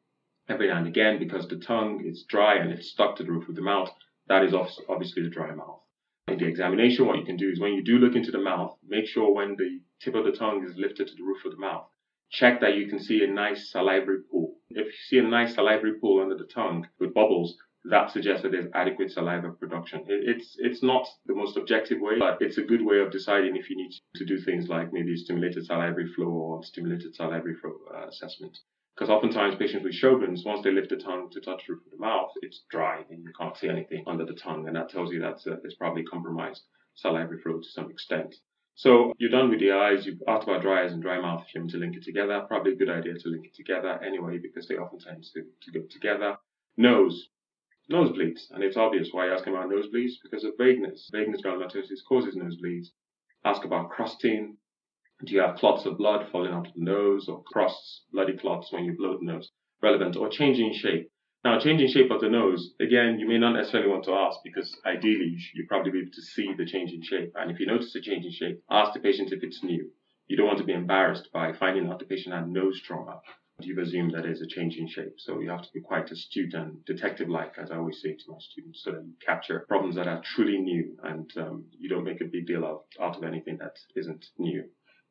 every 0.48 0.68
now 0.68 0.78
and 0.78 0.86
again 0.86 1.18
because 1.18 1.46
the 1.46 1.58
tongue 1.58 2.02
is 2.04 2.24
dry 2.28 2.56
and 2.56 2.72
it's 2.72 2.90
stuck 2.90 3.16
to 3.16 3.22
the 3.22 3.30
roof 3.30 3.48
of 3.48 3.54
the 3.54 3.62
mouth. 3.62 3.90
That 4.26 4.44
is 4.44 4.54
obviously 4.88 5.22
the 5.22 5.28
dry 5.28 5.54
mouth. 5.54 5.80
In 6.28 6.38
the 6.38 6.46
examination, 6.46 7.06
what 7.06 7.18
you 7.18 7.24
can 7.24 7.36
do 7.36 7.50
is 7.50 7.60
when 7.60 7.74
you 7.74 7.82
do 7.82 7.98
look 7.98 8.14
into 8.14 8.30
the 8.30 8.38
mouth, 8.38 8.76
make 8.86 9.06
sure 9.06 9.34
when 9.34 9.56
the 9.56 9.80
tip 10.00 10.14
of 10.14 10.24
the 10.24 10.32
tongue 10.32 10.64
is 10.64 10.76
lifted 10.76 11.08
to 11.08 11.14
the 11.14 11.24
roof 11.24 11.44
of 11.44 11.52
the 11.52 11.58
mouth, 11.58 11.86
check 12.30 12.60
that 12.60 12.76
you 12.76 12.88
can 12.88 13.00
see 13.00 13.24
a 13.24 13.26
nice 13.26 13.70
salivary 13.70 14.22
pool. 14.30 14.56
If 14.70 14.86
you 14.86 14.92
see 15.08 15.18
a 15.18 15.22
nice 15.22 15.54
salivary 15.54 15.98
pool 16.00 16.22
under 16.22 16.36
the 16.36 16.44
tongue 16.44 16.86
with 17.00 17.12
bubbles, 17.12 17.56
that 17.84 18.10
suggests 18.10 18.42
that 18.42 18.52
there's 18.52 18.70
adequate 18.74 19.10
saliva 19.10 19.52
production. 19.52 20.04
It's 20.06 20.56
it's 20.58 20.82
not 20.82 21.06
the 21.26 21.34
most 21.34 21.56
objective 21.56 21.98
way, 22.00 22.18
but 22.18 22.38
it's 22.40 22.58
a 22.58 22.62
good 22.62 22.84
way 22.84 22.98
of 22.98 23.10
deciding 23.10 23.56
if 23.56 23.70
you 23.70 23.76
need 23.76 23.92
to 24.16 24.24
do 24.26 24.38
things 24.38 24.68
like 24.68 24.92
maybe 24.92 25.16
stimulated 25.16 25.64
salivary 25.64 26.12
flow 26.14 26.28
or 26.28 26.64
stimulated 26.64 27.14
salivary 27.14 27.54
flow 27.54 27.72
uh, 27.94 28.08
assessment. 28.08 28.58
Because 28.94 29.08
oftentimes 29.08 29.54
patients 29.54 29.84
with 29.84 29.94
Sjogren's, 29.94 30.44
once 30.44 30.62
they 30.62 30.72
lift 30.72 30.90
the 30.90 30.96
tongue 30.96 31.30
to 31.30 31.40
touch 31.40 31.62
the 31.66 31.72
roof 31.72 31.86
of 31.86 31.92
the 31.92 32.04
mouth, 32.04 32.30
it's 32.42 32.64
dry 32.70 33.02
and 33.08 33.22
you 33.22 33.32
can't 33.38 33.56
see 33.56 33.68
anything 33.68 34.04
under 34.06 34.26
the 34.26 34.34
tongue, 34.34 34.66
and 34.66 34.76
that 34.76 34.90
tells 34.90 35.10
you 35.10 35.20
that 35.20 35.40
uh, 35.50 35.56
there's 35.62 35.76
probably 35.76 36.04
compromised 36.04 36.62
salivary 36.96 37.40
flow 37.40 37.60
to 37.60 37.68
some 37.70 37.90
extent. 37.90 38.34
So 38.74 39.14
you're 39.18 39.30
done 39.30 39.48
with 39.48 39.60
the 39.60 39.72
eyes. 39.72 40.04
You've 40.04 40.22
asked 40.28 40.44
about 40.44 40.62
dry 40.62 40.84
eyes 40.84 40.92
and 40.92 41.02
dry 41.02 41.20
mouth. 41.20 41.44
If 41.46 41.54
you 41.54 41.60
want 41.62 41.70
to 41.72 41.78
link 41.78 41.96
it 41.96 42.04
together, 42.04 42.44
probably 42.46 42.72
a 42.72 42.76
good 42.76 42.90
idea 42.90 43.14
to 43.14 43.28
link 43.28 43.46
it 43.46 43.54
together 43.54 44.02
anyway 44.04 44.38
because 44.38 44.68
they 44.68 44.76
often 44.76 44.98
tend 44.98 45.24
to, 45.34 45.42
to 45.42 45.78
go 45.78 45.86
together. 45.90 46.36
Nose 46.76 47.28
nosebleeds. 47.90 48.50
And 48.50 48.62
it's 48.62 48.76
obvious 48.76 49.08
why 49.12 49.26
you 49.26 49.32
ask 49.32 49.46
about 49.46 49.68
nosebleeds 49.68 50.14
because 50.22 50.44
of 50.44 50.52
Wegener's. 50.58 51.10
Wegener's 51.14 51.42
granulomatosis 51.42 52.04
causes 52.08 52.36
nosebleeds. 52.36 52.88
Ask 53.44 53.64
about 53.64 53.90
crusting. 53.90 54.56
Do 55.24 55.34
you 55.34 55.40
have 55.40 55.56
clots 55.56 55.84
of 55.84 55.98
blood 55.98 56.28
falling 56.30 56.52
out 56.52 56.68
of 56.68 56.74
the 56.74 56.84
nose 56.84 57.28
or 57.28 57.42
crusts, 57.42 58.04
bloody 58.12 58.36
clots 58.36 58.72
when 58.72 58.84
you 58.84 58.96
blow 58.96 59.18
the 59.18 59.26
nose? 59.26 59.50
Relevant. 59.82 60.16
Or 60.16 60.28
changing 60.28 60.72
shape. 60.72 61.10
Now, 61.44 61.58
changing 61.58 61.88
shape 61.88 62.10
of 62.10 62.20
the 62.20 62.28
nose, 62.28 62.74
again, 62.80 63.18
you 63.18 63.26
may 63.26 63.38
not 63.38 63.54
necessarily 63.54 63.88
want 63.88 64.04
to 64.04 64.12
ask 64.12 64.38
because 64.44 64.78
ideally 64.86 65.36
you 65.54 65.66
probably 65.68 65.90
be 65.90 65.98
able 66.00 66.12
to 66.12 66.22
see 66.22 66.52
the 66.56 66.66
change 66.66 66.92
in 66.92 67.02
shape. 67.02 67.32
And 67.34 67.50
if 67.50 67.58
you 67.58 67.66
notice 67.66 67.94
a 67.94 68.00
change 68.00 68.26
in 68.26 68.32
shape, 68.32 68.62
ask 68.70 68.92
the 68.92 69.00
patient 69.00 69.32
if 69.32 69.42
it's 69.42 69.64
new. 69.64 69.90
You 70.28 70.36
don't 70.36 70.46
want 70.46 70.58
to 70.58 70.64
be 70.64 70.74
embarrassed 70.74 71.28
by 71.32 71.52
finding 71.54 71.88
out 71.88 71.98
the 71.98 72.04
patient 72.04 72.34
had 72.34 72.48
nose 72.48 72.80
trauma 72.82 73.20
you've 73.64 73.78
assumed 73.78 74.14
that 74.14 74.22
there's 74.22 74.42
a 74.42 74.46
change 74.46 74.76
in 74.76 74.88
shape. 74.88 75.14
So 75.18 75.40
you 75.40 75.50
have 75.50 75.62
to 75.62 75.72
be 75.72 75.80
quite 75.80 76.10
astute 76.10 76.54
and 76.54 76.84
detective-like, 76.84 77.54
as 77.58 77.70
I 77.70 77.76
always 77.76 78.00
say 78.02 78.12
to 78.12 78.24
my 78.28 78.38
students, 78.38 78.82
so 78.84 78.92
that 78.92 79.04
you 79.04 79.14
capture 79.24 79.64
problems 79.68 79.96
that 79.96 80.08
are 80.08 80.22
truly 80.22 80.58
new 80.58 80.96
and 81.04 81.30
um, 81.36 81.64
you 81.78 81.88
don't 81.88 82.04
make 82.04 82.20
a 82.20 82.26
big 82.26 82.46
deal 82.46 82.64
out, 82.64 82.84
out 83.00 83.16
of 83.16 83.24
anything 83.24 83.58
that 83.58 83.76
isn't 83.96 84.26
new. 84.38 84.64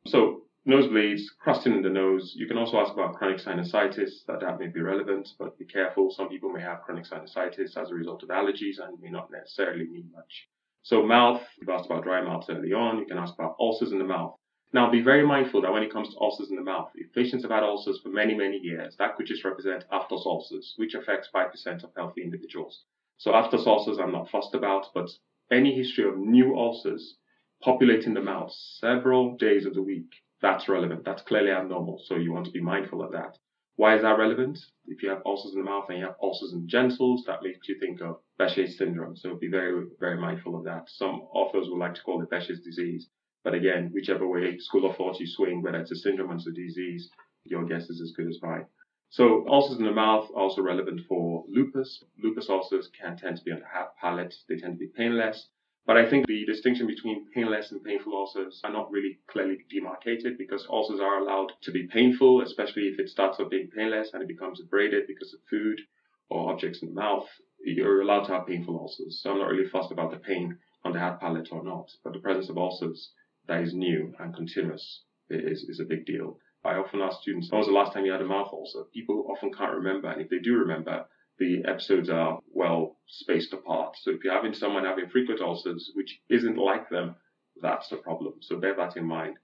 So 0.06 0.42
nosebleeds, 0.68 1.22
crusting 1.40 1.72
in 1.72 1.82
the 1.82 1.90
nose. 1.90 2.34
You 2.36 2.46
can 2.46 2.58
also 2.58 2.78
ask 2.78 2.92
about 2.92 3.14
chronic 3.14 3.38
sinusitis, 3.38 4.24
that 4.26 4.40
that 4.40 4.58
may 4.58 4.68
be 4.68 4.80
relevant, 4.80 5.28
but 5.38 5.58
be 5.58 5.64
careful. 5.64 6.10
Some 6.10 6.28
people 6.28 6.50
may 6.50 6.60
have 6.60 6.82
chronic 6.82 7.04
sinusitis 7.04 7.76
as 7.76 7.90
a 7.90 7.94
result 7.94 8.22
of 8.22 8.28
allergies 8.28 8.78
and 8.82 9.00
may 9.00 9.10
not 9.10 9.30
necessarily 9.30 9.86
mean 9.86 10.10
much. 10.14 10.48
So 10.82 11.02
mouth, 11.04 11.42
you've 11.60 11.68
asked 11.68 11.86
about 11.86 12.04
dry 12.04 12.22
mouth 12.22 12.44
early 12.48 12.72
on. 12.72 12.98
You 12.98 13.06
can 13.06 13.18
ask 13.18 13.34
about 13.34 13.56
ulcers 13.60 13.92
in 13.92 13.98
the 13.98 14.04
mouth. 14.04 14.34
Now, 14.72 14.88
be 14.88 15.02
very 15.02 15.26
mindful 15.26 15.62
that 15.62 15.72
when 15.72 15.82
it 15.82 15.92
comes 15.92 16.10
to 16.10 16.20
ulcers 16.20 16.50
in 16.50 16.56
the 16.56 16.62
mouth, 16.62 16.90
if 16.94 17.12
patients 17.12 17.42
have 17.42 17.50
had 17.50 17.64
ulcers 17.64 18.00
for 18.00 18.08
many, 18.08 18.34
many 18.34 18.56
years, 18.58 18.94
that 18.98 19.16
could 19.16 19.26
just 19.26 19.44
represent 19.44 19.84
aphthous 19.90 20.24
ulcers, 20.24 20.74
which 20.76 20.94
affects 20.94 21.28
5% 21.34 21.82
of 21.82 21.90
healthy 21.96 22.22
individuals. 22.22 22.84
So 23.18 23.34
aphthous 23.34 23.66
ulcers 23.66 23.98
I'm 23.98 24.12
not 24.12 24.30
fussed 24.30 24.54
about, 24.54 24.86
but 24.94 25.10
any 25.50 25.74
history 25.74 26.04
of 26.04 26.16
new 26.16 26.56
ulcers 26.56 27.16
populating 27.60 28.14
the 28.14 28.22
mouth 28.22 28.52
several 28.52 29.36
days 29.36 29.66
of 29.66 29.74
the 29.74 29.82
week, 29.82 30.10
that's 30.40 30.68
relevant. 30.68 31.04
That's 31.04 31.22
clearly 31.22 31.50
abnormal. 31.50 32.00
So 32.06 32.14
you 32.14 32.32
want 32.32 32.46
to 32.46 32.52
be 32.52 32.60
mindful 32.60 33.02
of 33.02 33.12
that. 33.12 33.36
Why 33.76 33.96
is 33.96 34.02
that 34.02 34.18
relevant? 34.18 34.58
If 34.86 35.02
you 35.02 35.08
have 35.10 35.22
ulcers 35.26 35.52
in 35.52 35.58
the 35.58 35.70
mouth 35.70 35.86
and 35.88 35.98
you 35.98 36.04
have 36.04 36.16
ulcers 36.22 36.52
in 36.52 36.68
genitals, 36.68 37.24
that 37.26 37.42
makes 37.42 37.68
you 37.68 37.78
think 37.78 38.00
of 38.00 38.20
Behçet's 38.38 38.78
syndrome. 38.78 39.16
So 39.16 39.34
be 39.34 39.48
very, 39.48 39.86
very 39.98 40.16
mindful 40.18 40.54
of 40.54 40.64
that. 40.64 40.88
Some 40.88 41.22
authors 41.32 41.68
would 41.68 41.78
like 41.78 41.94
to 41.94 42.02
call 42.02 42.22
it 42.22 42.30
Behçet's 42.30 42.60
disease. 42.60 43.08
But 43.42 43.54
again, 43.54 43.90
whichever 43.92 44.26
way 44.26 44.58
school 44.58 44.88
of 44.88 44.96
thought 44.96 45.18
you 45.18 45.26
swing, 45.26 45.62
whether 45.62 45.78
it's 45.78 45.92
a 45.92 45.96
syndrome 45.96 46.30
or 46.30 46.34
it's 46.34 46.46
a 46.46 46.52
disease, 46.52 47.10
your 47.44 47.64
guess 47.64 47.88
is 47.88 48.00
as 48.00 48.12
good 48.12 48.28
as 48.28 48.42
mine. 48.42 48.66
So 49.08 49.44
ulcers 49.48 49.78
in 49.78 49.84
the 49.84 49.92
mouth 49.92 50.30
are 50.30 50.42
also 50.42 50.62
relevant 50.62 51.00
for 51.08 51.44
lupus. 51.48 52.04
Lupus 52.22 52.48
ulcers 52.48 52.88
can 52.88 53.16
tend 53.16 53.38
to 53.38 53.44
be 53.44 53.50
on 53.50 53.60
the 53.60 53.66
palate. 54.00 54.34
They 54.48 54.56
tend 54.56 54.74
to 54.74 54.78
be 54.78 54.86
painless. 54.86 55.48
But 55.86 55.96
I 55.96 56.08
think 56.08 56.26
the 56.26 56.44
distinction 56.44 56.86
between 56.86 57.26
painless 57.34 57.72
and 57.72 57.82
painful 57.82 58.14
ulcers 58.14 58.60
are 58.62 58.72
not 58.72 58.92
really 58.92 59.18
clearly 59.26 59.64
demarcated 59.68 60.38
because 60.38 60.66
ulcers 60.68 61.00
are 61.00 61.18
allowed 61.18 61.52
to 61.62 61.72
be 61.72 61.88
painful, 61.88 62.42
especially 62.42 62.88
if 62.88 63.00
it 63.00 63.08
starts 63.08 63.40
off 63.40 63.50
being 63.50 63.68
painless 63.74 64.10
and 64.12 64.22
it 64.22 64.28
becomes 64.28 64.60
abraded 64.60 65.06
because 65.08 65.34
of 65.34 65.40
food 65.48 65.80
or 66.28 66.52
objects 66.52 66.82
in 66.82 66.88
the 66.88 66.94
mouth. 66.94 67.26
You're 67.64 68.02
allowed 68.02 68.26
to 68.26 68.32
have 68.32 68.46
painful 68.46 68.78
ulcers. 68.78 69.20
So 69.20 69.32
I'm 69.32 69.38
not 69.38 69.48
really 69.48 69.68
fussed 69.68 69.90
about 69.90 70.10
the 70.10 70.18
pain 70.18 70.58
on 70.84 70.92
the 70.92 71.00
hard 71.00 71.18
palate 71.18 71.48
or 71.50 71.64
not. 71.64 71.90
But 72.04 72.12
the 72.12 72.20
presence 72.20 72.48
of 72.48 72.58
ulcers 72.58 73.10
that 73.50 73.62
is 73.62 73.74
new 73.74 74.14
and 74.20 74.34
continuous 74.34 75.02
is, 75.28 75.64
is 75.64 75.80
a 75.80 75.84
big 75.84 76.06
deal. 76.06 76.38
I 76.64 76.74
often 76.74 77.00
ask 77.00 77.20
students, 77.20 77.50
when 77.50 77.58
was 77.58 77.66
the 77.66 77.72
last 77.72 77.92
time 77.92 78.04
you 78.04 78.12
had 78.12 78.20
a 78.20 78.26
mouth 78.26 78.50
ulcer? 78.52 78.84
People 78.94 79.26
often 79.28 79.52
can't 79.52 79.74
remember, 79.74 80.08
and 80.08 80.20
if 80.20 80.28
they 80.28 80.38
do 80.38 80.54
remember, 80.54 81.04
the 81.38 81.62
episodes 81.66 82.10
are 82.10 82.38
well 82.52 82.98
spaced 83.06 83.52
apart. 83.52 83.96
So 84.00 84.12
if 84.12 84.22
you're 84.22 84.34
having 84.34 84.54
someone 84.54 84.84
having 84.84 85.08
frequent 85.08 85.40
ulcers, 85.40 85.90
which 85.94 86.20
isn't 86.28 86.58
like 86.58 86.90
them, 86.90 87.16
that's 87.60 87.88
the 87.88 87.96
problem. 87.96 88.34
So 88.40 88.60
bear 88.60 88.76
that 88.76 88.96
in 88.96 89.04
mind. 89.04 89.36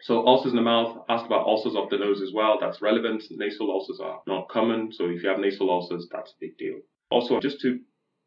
So 0.00 0.26
ulcers 0.26 0.52
in 0.52 0.56
the 0.56 0.62
mouth, 0.62 1.04
ask 1.08 1.26
about 1.26 1.46
ulcers 1.46 1.76
of 1.76 1.90
the 1.90 1.98
nose 1.98 2.22
as 2.22 2.32
well. 2.32 2.56
That's 2.58 2.82
relevant. 2.82 3.22
Nasal 3.30 3.70
ulcers 3.70 4.00
are 4.00 4.22
not 4.26 4.48
common. 4.48 4.92
So 4.92 5.04
if 5.04 5.22
you 5.22 5.28
have 5.28 5.38
nasal 5.38 5.70
ulcers, 5.70 6.08
that's 6.10 6.32
a 6.32 6.40
big 6.40 6.56
deal. 6.56 6.80
Also, 7.10 7.38
just 7.38 7.60
to 7.60 7.80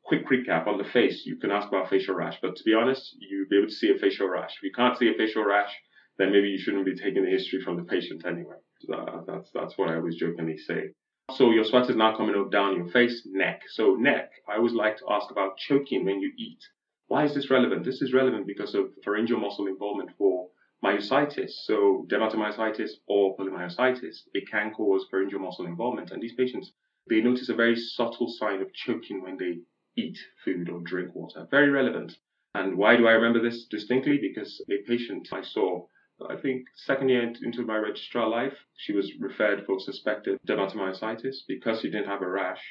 quick 0.06 0.28
recap 0.30 0.68
on 0.68 0.78
the 0.78 0.84
face, 0.84 1.26
you 1.26 1.38
can 1.38 1.52
ask 1.52 1.68
about 1.68 1.90
facial 1.90 2.16
rash, 2.16 2.38
but 2.42 2.56
to 2.56 2.64
be 2.64 2.74
honest, 2.74 3.16
you'll 3.20 3.48
be 3.50 3.58
able 3.58 3.68
to 3.68 3.74
see 3.74 3.92
a 3.92 3.98
facial 3.98 4.28
rash. 4.28 4.56
If 4.58 4.64
you 4.64 4.72
can't 4.72 4.98
see 4.98 5.10
a 5.10 5.18
facial 5.18 5.46
rash, 5.46 5.74
then 6.18 6.32
maybe 6.32 6.50
you 6.50 6.58
shouldn't 6.60 6.86
be 6.86 6.96
taking 6.96 7.24
the 7.24 7.32
history 7.32 7.62
from 7.62 7.78
the 7.78 7.84
patient 7.84 8.26
anyway. 8.26 8.58
Uh, 8.94 9.22
that's 9.26 9.50
that's 9.54 9.78
what 9.78 9.90
I 9.90 9.96
always 9.96 10.18
jokingly 10.18 10.58
say. 10.58 10.92
So 11.32 11.52
your 11.52 11.64
sweat 11.64 11.90
is 11.90 11.96
now 11.96 12.16
coming 12.16 12.36
up 12.36 12.52
down 12.52 12.76
your 12.76 12.90
face, 12.90 13.26
neck. 13.26 13.62
So 13.70 13.96
neck, 13.96 14.30
I 14.48 14.58
always 14.58 14.74
like 14.74 14.98
to 14.98 15.06
ask 15.10 15.32
about 15.32 15.58
choking 15.58 16.06
when 16.06 16.20
you 16.20 16.32
eat. 16.38 16.60
Why 17.08 17.24
is 17.24 17.34
this 17.34 17.50
relevant? 17.50 17.86
This 17.86 18.02
is 18.02 18.14
relevant 18.14 18.46
because 18.46 18.76
of 18.76 18.92
pharyngeal 19.04 19.40
muscle 19.40 19.68
involvement 19.68 20.12
for 20.18 20.50
myositis. 20.84 21.52
So 21.64 22.06
dermatomyositis 22.10 22.92
or 23.08 23.38
polymyositis, 23.38 24.24
it 24.34 24.50
can 24.52 24.72
cause 24.72 25.08
pharyngeal 25.10 25.40
muscle 25.40 25.66
involvement. 25.66 26.12
And 26.12 26.22
these 26.22 26.36
patients, 26.36 26.74
they 27.10 27.22
notice 27.22 27.50
a 27.50 27.56
very 27.56 27.76
subtle 27.76 28.28
sign 28.28 28.62
of 28.62 28.74
choking 28.74 29.22
when 29.22 29.38
they 29.38 29.60
eat 29.96 30.18
food 30.44 30.70
or 30.70 30.80
drink 30.82 31.14
water. 31.16 31.48
Very 31.52 31.70
relevant. 31.70 32.18
And 32.56 32.78
why 32.78 32.96
do 32.98 33.08
I 33.08 33.12
remember 33.14 33.42
this 33.42 33.66
distinctly? 33.66 34.18
Because 34.20 34.64
a 34.70 34.88
patient 34.88 35.30
I 35.32 35.42
saw, 35.42 35.88
I 36.30 36.36
think 36.36 36.68
second 36.76 37.10
year 37.10 37.34
into 37.42 37.66
my 37.66 37.78
registrar 37.78 38.30
life, 38.30 38.54
she 38.78 38.94
was 38.94 39.12
referred 39.20 39.66
for 39.66 39.80
suspected 39.80 40.40
dermatomyositis 40.48 41.38
because 41.48 41.82
she 41.82 41.90
didn't 41.90 42.08
have 42.08 42.22
a 42.22 42.30
rash. 42.30 42.62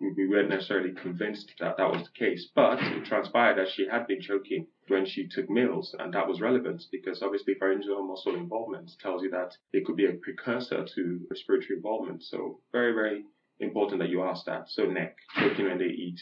We 0.00 0.26
weren't 0.26 0.48
necessarily 0.48 0.92
convinced 0.92 1.52
that 1.60 1.76
that 1.76 1.90
was 1.90 2.04
the 2.04 2.18
case, 2.18 2.50
but 2.54 2.78
it 2.80 3.04
transpired 3.04 3.58
that 3.58 3.68
she 3.68 3.86
had 3.86 4.06
been 4.06 4.20
choking 4.20 4.66
when 4.88 5.06
she 5.06 5.28
took 5.28 5.50
meals, 5.50 5.94
and 5.98 6.12
that 6.14 6.26
was 6.26 6.40
relevant 6.40 6.84
because 6.90 7.22
obviously 7.22 7.54
pharyngeal 7.54 8.02
muscle 8.02 8.34
involvement 8.34 8.90
tells 9.00 9.22
you 9.22 9.30
that 9.30 9.56
it 9.72 9.84
could 9.84 9.96
be 9.96 10.06
a 10.06 10.14
precursor 10.14 10.84
to 10.84 11.26
respiratory 11.30 11.76
involvement. 11.76 12.22
So 12.24 12.60
very, 12.72 12.92
very 12.92 13.24
important 13.60 14.00
that 14.00 14.08
you 14.08 14.22
ask 14.22 14.44
that. 14.46 14.70
So 14.70 14.84
neck, 14.86 15.16
choking 15.38 15.66
when 15.66 15.78
they 15.78 15.84
eat, 15.84 16.20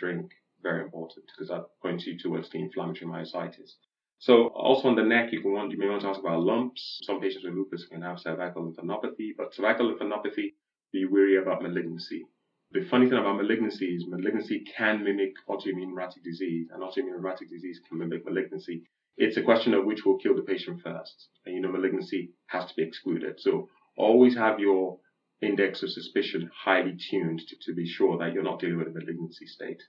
drink, 0.00 0.32
very 0.62 0.82
important 0.82 1.26
because 1.26 1.48
that 1.48 1.66
points 1.82 2.06
you 2.06 2.18
towards 2.18 2.50
the 2.50 2.58
inflammatory 2.58 3.10
myositis. 3.10 3.72
So 4.18 4.48
also 4.48 4.88
on 4.88 4.96
the 4.96 5.02
neck, 5.02 5.32
you 5.32 5.40
can 5.40 5.52
want 5.52 5.72
you 5.72 5.78
may 5.78 5.88
want 5.88 6.02
to 6.02 6.08
ask 6.08 6.20
about 6.20 6.42
lumps. 6.42 7.00
Some 7.04 7.20
patients 7.20 7.44
with 7.44 7.54
lupus 7.54 7.86
can 7.86 8.02
have 8.02 8.20
cervical 8.20 8.62
lymphadenopathy, 8.70 9.30
but 9.36 9.54
cervical 9.54 9.90
lymphadenopathy, 9.90 10.54
be 10.92 11.06
wary 11.06 11.36
about 11.36 11.62
malignancy. 11.62 12.24
The 12.72 12.84
funny 12.90 13.08
thing 13.08 13.18
about 13.18 13.36
malignancy 13.36 13.86
is 13.86 14.06
malignancy 14.06 14.64
can 14.76 15.02
mimic 15.02 15.34
autoimmune 15.48 15.88
rheumatic 15.88 16.22
disease, 16.22 16.68
and 16.72 16.82
autoimmune 16.82 17.16
rheumatic 17.16 17.48
disease 17.48 17.80
can 17.88 17.98
mimic 17.98 18.24
malignancy. 18.24 18.82
It's 19.16 19.36
a 19.36 19.42
question 19.42 19.74
of 19.74 19.84
which 19.84 20.04
will 20.04 20.18
kill 20.18 20.36
the 20.36 20.42
patient 20.42 20.82
first, 20.82 21.28
and 21.44 21.54
you 21.54 21.60
know 21.60 21.72
malignancy 21.72 22.30
has 22.46 22.66
to 22.66 22.74
be 22.76 22.82
excluded. 22.82 23.40
So 23.40 23.68
always 23.96 24.36
have 24.36 24.60
your 24.60 24.99
index 25.42 25.82
of 25.82 25.90
suspicion 25.90 26.50
highly 26.64 26.96
tuned 27.10 27.40
to, 27.48 27.56
to 27.66 27.74
be 27.74 27.86
sure 27.86 28.18
that 28.18 28.32
you're 28.32 28.42
not 28.42 28.60
dealing 28.60 28.78
with 28.78 28.88
a 28.88 28.90
malignancy 28.90 29.46
state. 29.46 29.82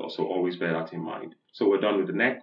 Also 0.00 0.24
always 0.24 0.56
bear 0.56 0.72
that 0.72 0.92
in 0.92 1.00
mind. 1.02 1.34
So 1.52 1.68
we're 1.68 1.80
done 1.80 1.98
with 1.98 2.06
the 2.06 2.12
neck. 2.12 2.42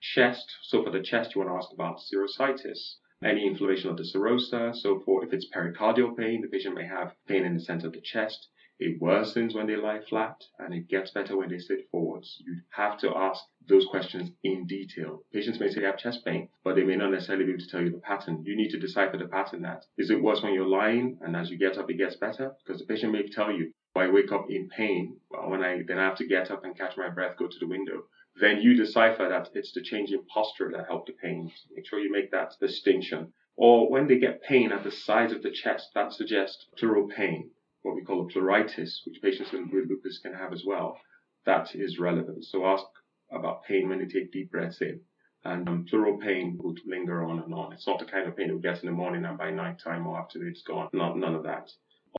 Chest. 0.00 0.52
So 0.62 0.82
for 0.82 0.90
the 0.90 1.02
chest, 1.02 1.34
you 1.34 1.40
want 1.40 1.50
to 1.50 1.56
ask 1.56 1.72
about 1.72 1.98
serositis. 1.98 2.96
Any 3.24 3.46
inflammation 3.46 3.90
of 3.90 3.96
the 3.96 4.04
serosa. 4.04 4.74
So 4.74 5.00
for 5.04 5.24
if 5.24 5.32
it's 5.32 5.48
pericardial 5.54 6.16
pain, 6.16 6.40
the 6.40 6.48
patient 6.48 6.74
may 6.74 6.86
have 6.86 7.14
pain 7.26 7.44
in 7.44 7.54
the 7.54 7.60
center 7.60 7.88
of 7.88 7.92
the 7.92 8.00
chest. 8.00 8.48
It 8.80 9.00
worsens 9.00 9.56
when 9.56 9.66
they 9.66 9.74
lie 9.74 9.98
flat 9.98 10.44
and 10.60 10.72
it 10.72 10.86
gets 10.86 11.10
better 11.10 11.36
when 11.36 11.48
they 11.48 11.58
sit 11.58 11.90
forwards. 11.90 12.40
You 12.46 12.60
have 12.70 12.96
to 12.98 13.12
ask 13.12 13.44
those 13.66 13.84
questions 13.86 14.30
in 14.44 14.68
detail. 14.68 15.24
Patients 15.32 15.58
may 15.58 15.68
say 15.68 15.80
they 15.80 15.86
have 15.86 15.98
chest 15.98 16.24
pain, 16.24 16.48
but 16.62 16.76
they 16.76 16.84
may 16.84 16.94
not 16.94 17.10
necessarily 17.10 17.44
be 17.44 17.54
able 17.54 17.62
to 17.62 17.68
tell 17.68 17.82
you 17.82 17.90
the 17.90 17.98
pattern. 17.98 18.44
You 18.44 18.54
need 18.54 18.70
to 18.70 18.78
decipher 18.78 19.16
the 19.16 19.26
pattern 19.26 19.62
that 19.62 19.84
is 19.96 20.10
it 20.10 20.22
worse 20.22 20.44
when 20.44 20.54
you're 20.54 20.64
lying 20.64 21.18
and 21.22 21.34
as 21.34 21.50
you 21.50 21.58
get 21.58 21.76
up 21.76 21.90
it 21.90 21.94
gets 21.94 22.14
better? 22.14 22.54
Because 22.64 22.80
the 22.80 22.86
patient 22.86 23.12
may 23.12 23.26
tell 23.26 23.50
you, 23.50 23.72
I 23.96 24.06
wake 24.06 24.30
up 24.30 24.48
in 24.48 24.68
pain 24.68 25.18
when 25.28 25.64
I 25.64 25.82
then 25.82 25.98
I 25.98 26.04
have 26.04 26.18
to 26.18 26.28
get 26.28 26.52
up 26.52 26.64
and 26.64 26.78
catch 26.78 26.96
my 26.96 27.08
breath, 27.08 27.36
go 27.36 27.48
to 27.48 27.58
the 27.58 27.66
window. 27.66 28.04
Then 28.36 28.62
you 28.62 28.74
decipher 28.74 29.28
that 29.28 29.50
it's 29.54 29.72
the 29.72 29.82
change 29.82 30.12
in 30.12 30.24
posture 30.26 30.70
that 30.70 30.86
helped 30.86 31.08
the 31.08 31.14
pain. 31.14 31.50
Make 31.74 31.88
sure 31.88 31.98
you 31.98 32.12
make 32.12 32.30
that 32.30 32.54
distinction. 32.60 33.32
Or 33.56 33.90
when 33.90 34.06
they 34.06 34.20
get 34.20 34.44
pain 34.44 34.70
at 34.70 34.84
the 34.84 34.92
sides 34.92 35.32
of 35.32 35.42
the 35.42 35.50
chest, 35.50 35.88
that 35.96 36.12
suggests 36.12 36.66
pleural 36.76 37.08
pain 37.08 37.50
what 37.88 37.96
we 37.96 38.04
call 38.04 38.20
a 38.20 38.28
pleuritis, 38.30 39.00
which 39.06 39.22
patients 39.22 39.50
with 39.52 39.88
lupus 39.88 40.18
can 40.18 40.34
have 40.34 40.52
as 40.52 40.62
well, 40.66 40.98
that 41.46 41.74
is 41.74 41.98
relevant. 41.98 42.44
So 42.44 42.66
ask 42.66 42.84
about 43.32 43.64
pain 43.64 43.88
when 43.88 43.98
they 43.98 44.06
take 44.06 44.30
deep 44.30 44.50
breaths 44.50 44.82
in. 44.82 45.00
And 45.44 45.66
um, 45.68 45.86
pleural 45.88 46.18
pain 46.18 46.58
would 46.62 46.80
linger 46.86 47.24
on 47.24 47.38
and 47.38 47.54
on. 47.54 47.72
It's 47.72 47.86
not 47.86 47.98
the 47.98 48.04
kind 48.04 48.28
of 48.28 48.36
pain 48.36 48.48
you 48.48 48.58
get 48.60 48.82
in 48.82 48.86
the 48.86 48.92
morning 48.92 49.24
and 49.24 49.38
by 49.38 49.50
night 49.50 49.78
time 49.82 50.06
or 50.06 50.18
afternoon 50.18 50.50
it's 50.50 50.62
gone. 50.62 50.88
Not 50.92 51.16
none 51.16 51.34
of 51.34 51.44
that. 51.44 51.70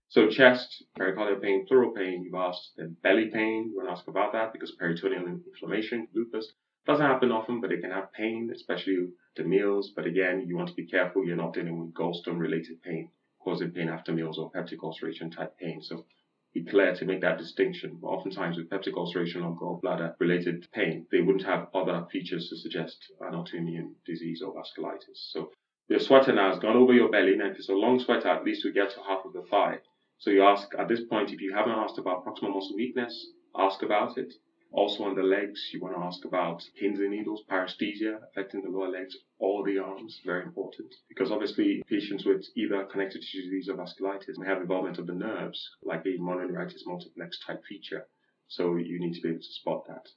So 0.07 0.27
chest, 0.29 0.83
pericardial 0.97 1.41
pain, 1.41 1.67
pleural 1.67 1.91
pain, 1.91 2.23
you've 2.23 2.33
asked. 2.33 2.71
Then 2.77 2.95
belly 3.03 3.29
pain, 3.31 3.69
you 3.69 3.77
want 3.77 3.89
to 3.89 3.91
ask 3.91 4.07
about 4.07 4.31
that 4.33 4.53
because 4.53 4.71
peritoneal 4.71 5.27
inflammation, 5.27 6.07
lupus, 6.15 6.51
doesn't 6.87 7.05
happen 7.05 7.31
often, 7.31 7.61
but 7.61 7.71
it 7.71 7.81
can 7.81 7.91
have 7.91 8.11
pain, 8.13 8.49
especially 8.55 9.09
the 9.35 9.43
meals. 9.43 9.91
But 9.95 10.07
again, 10.07 10.45
you 10.47 10.57
want 10.57 10.69
to 10.69 10.75
be 10.75 10.87
careful 10.87 11.23
you're 11.23 11.35
not 11.35 11.53
dealing 11.53 11.77
with 11.77 11.93
gallstone 11.93 12.39
related 12.39 12.81
pain 12.81 13.11
causing 13.39 13.71
pain 13.71 13.89
after 13.89 14.11
meals 14.11 14.37
or 14.37 14.51
peptic 14.51 14.83
ulceration 14.83 15.31
type 15.31 15.57
pain. 15.57 15.81
So 15.81 16.05
be 16.53 16.63
clear 16.63 16.95
to 16.95 17.05
make 17.05 17.21
that 17.21 17.37
distinction. 17.37 17.99
But 18.01 18.07
oftentimes 18.07 18.57
with 18.57 18.69
peptic 18.69 18.97
ulceration 18.97 19.43
or 19.43 19.55
gallbladder 19.55 20.15
related 20.19 20.67
pain, 20.71 21.05
they 21.11 21.21
wouldn't 21.21 21.45
have 21.45 21.67
other 21.73 22.05
features 22.11 22.49
to 22.49 22.57
suggest 22.57 23.11
an 23.21 23.33
autoimmune 23.33 23.93
disease 24.05 24.41
or 24.41 24.53
vasculitis. 24.53 25.31
So 25.31 25.51
your 25.87 25.99
sweater 25.99 26.33
now 26.33 26.49
has 26.49 26.59
gone 26.59 26.75
over 26.75 26.93
your 26.93 27.09
belly. 27.09 27.35
Now, 27.35 27.47
if 27.47 27.57
it's 27.57 27.69
a 27.69 27.73
long 27.73 27.99
sweater, 27.99 28.27
at 28.29 28.43
least 28.43 28.63
we 28.65 28.71
get 28.71 28.91
to 28.91 29.03
half 29.07 29.25
of 29.25 29.33
the 29.33 29.43
thigh. 29.43 29.79
So 30.17 30.31
you 30.31 30.43
ask 30.43 30.67
at 30.77 30.87
this 30.87 31.01
point, 31.01 31.31
if 31.31 31.41
you 31.41 31.53
haven't 31.53 31.73
asked 31.73 31.97
about 31.97 32.25
proximal 32.25 32.53
muscle 32.53 32.75
weakness, 32.75 33.31
ask 33.55 33.81
about 33.81 34.17
it. 34.17 34.33
Also 34.71 35.03
on 35.03 35.15
the 35.15 35.23
legs, 35.23 35.69
you 35.73 35.81
want 35.81 35.95
to 35.95 36.01
ask 36.01 36.23
about 36.25 36.63
pins 36.79 36.99
and 36.99 37.11
needles, 37.11 37.43
paresthesia 37.49 38.19
affecting 38.29 38.61
the 38.61 38.69
lower 38.69 38.89
legs 38.89 39.17
or 39.39 39.65
the 39.65 39.79
arms, 39.79 40.21
very 40.23 40.43
important. 40.43 40.93
Because 41.07 41.31
obviously 41.31 41.81
patients 41.87 42.23
with 42.23 42.45
either 42.55 42.85
connective 42.85 43.21
tissue 43.21 43.41
disease 43.41 43.67
or 43.67 43.75
vasculitis 43.75 44.37
may 44.37 44.47
have 44.47 44.61
involvement 44.61 44.99
of 44.99 45.07
the 45.07 45.13
nerves, 45.13 45.69
like 45.83 46.05
a 46.05 46.17
mononeuritis 46.19 46.85
multiplex 46.85 47.39
type 47.45 47.63
feature. 47.67 48.07
So 48.47 48.75
you 48.75 48.99
need 48.99 49.13
to 49.15 49.21
be 49.21 49.29
able 49.29 49.39
to 49.39 49.53
spot 49.53 49.87
that. 49.87 50.07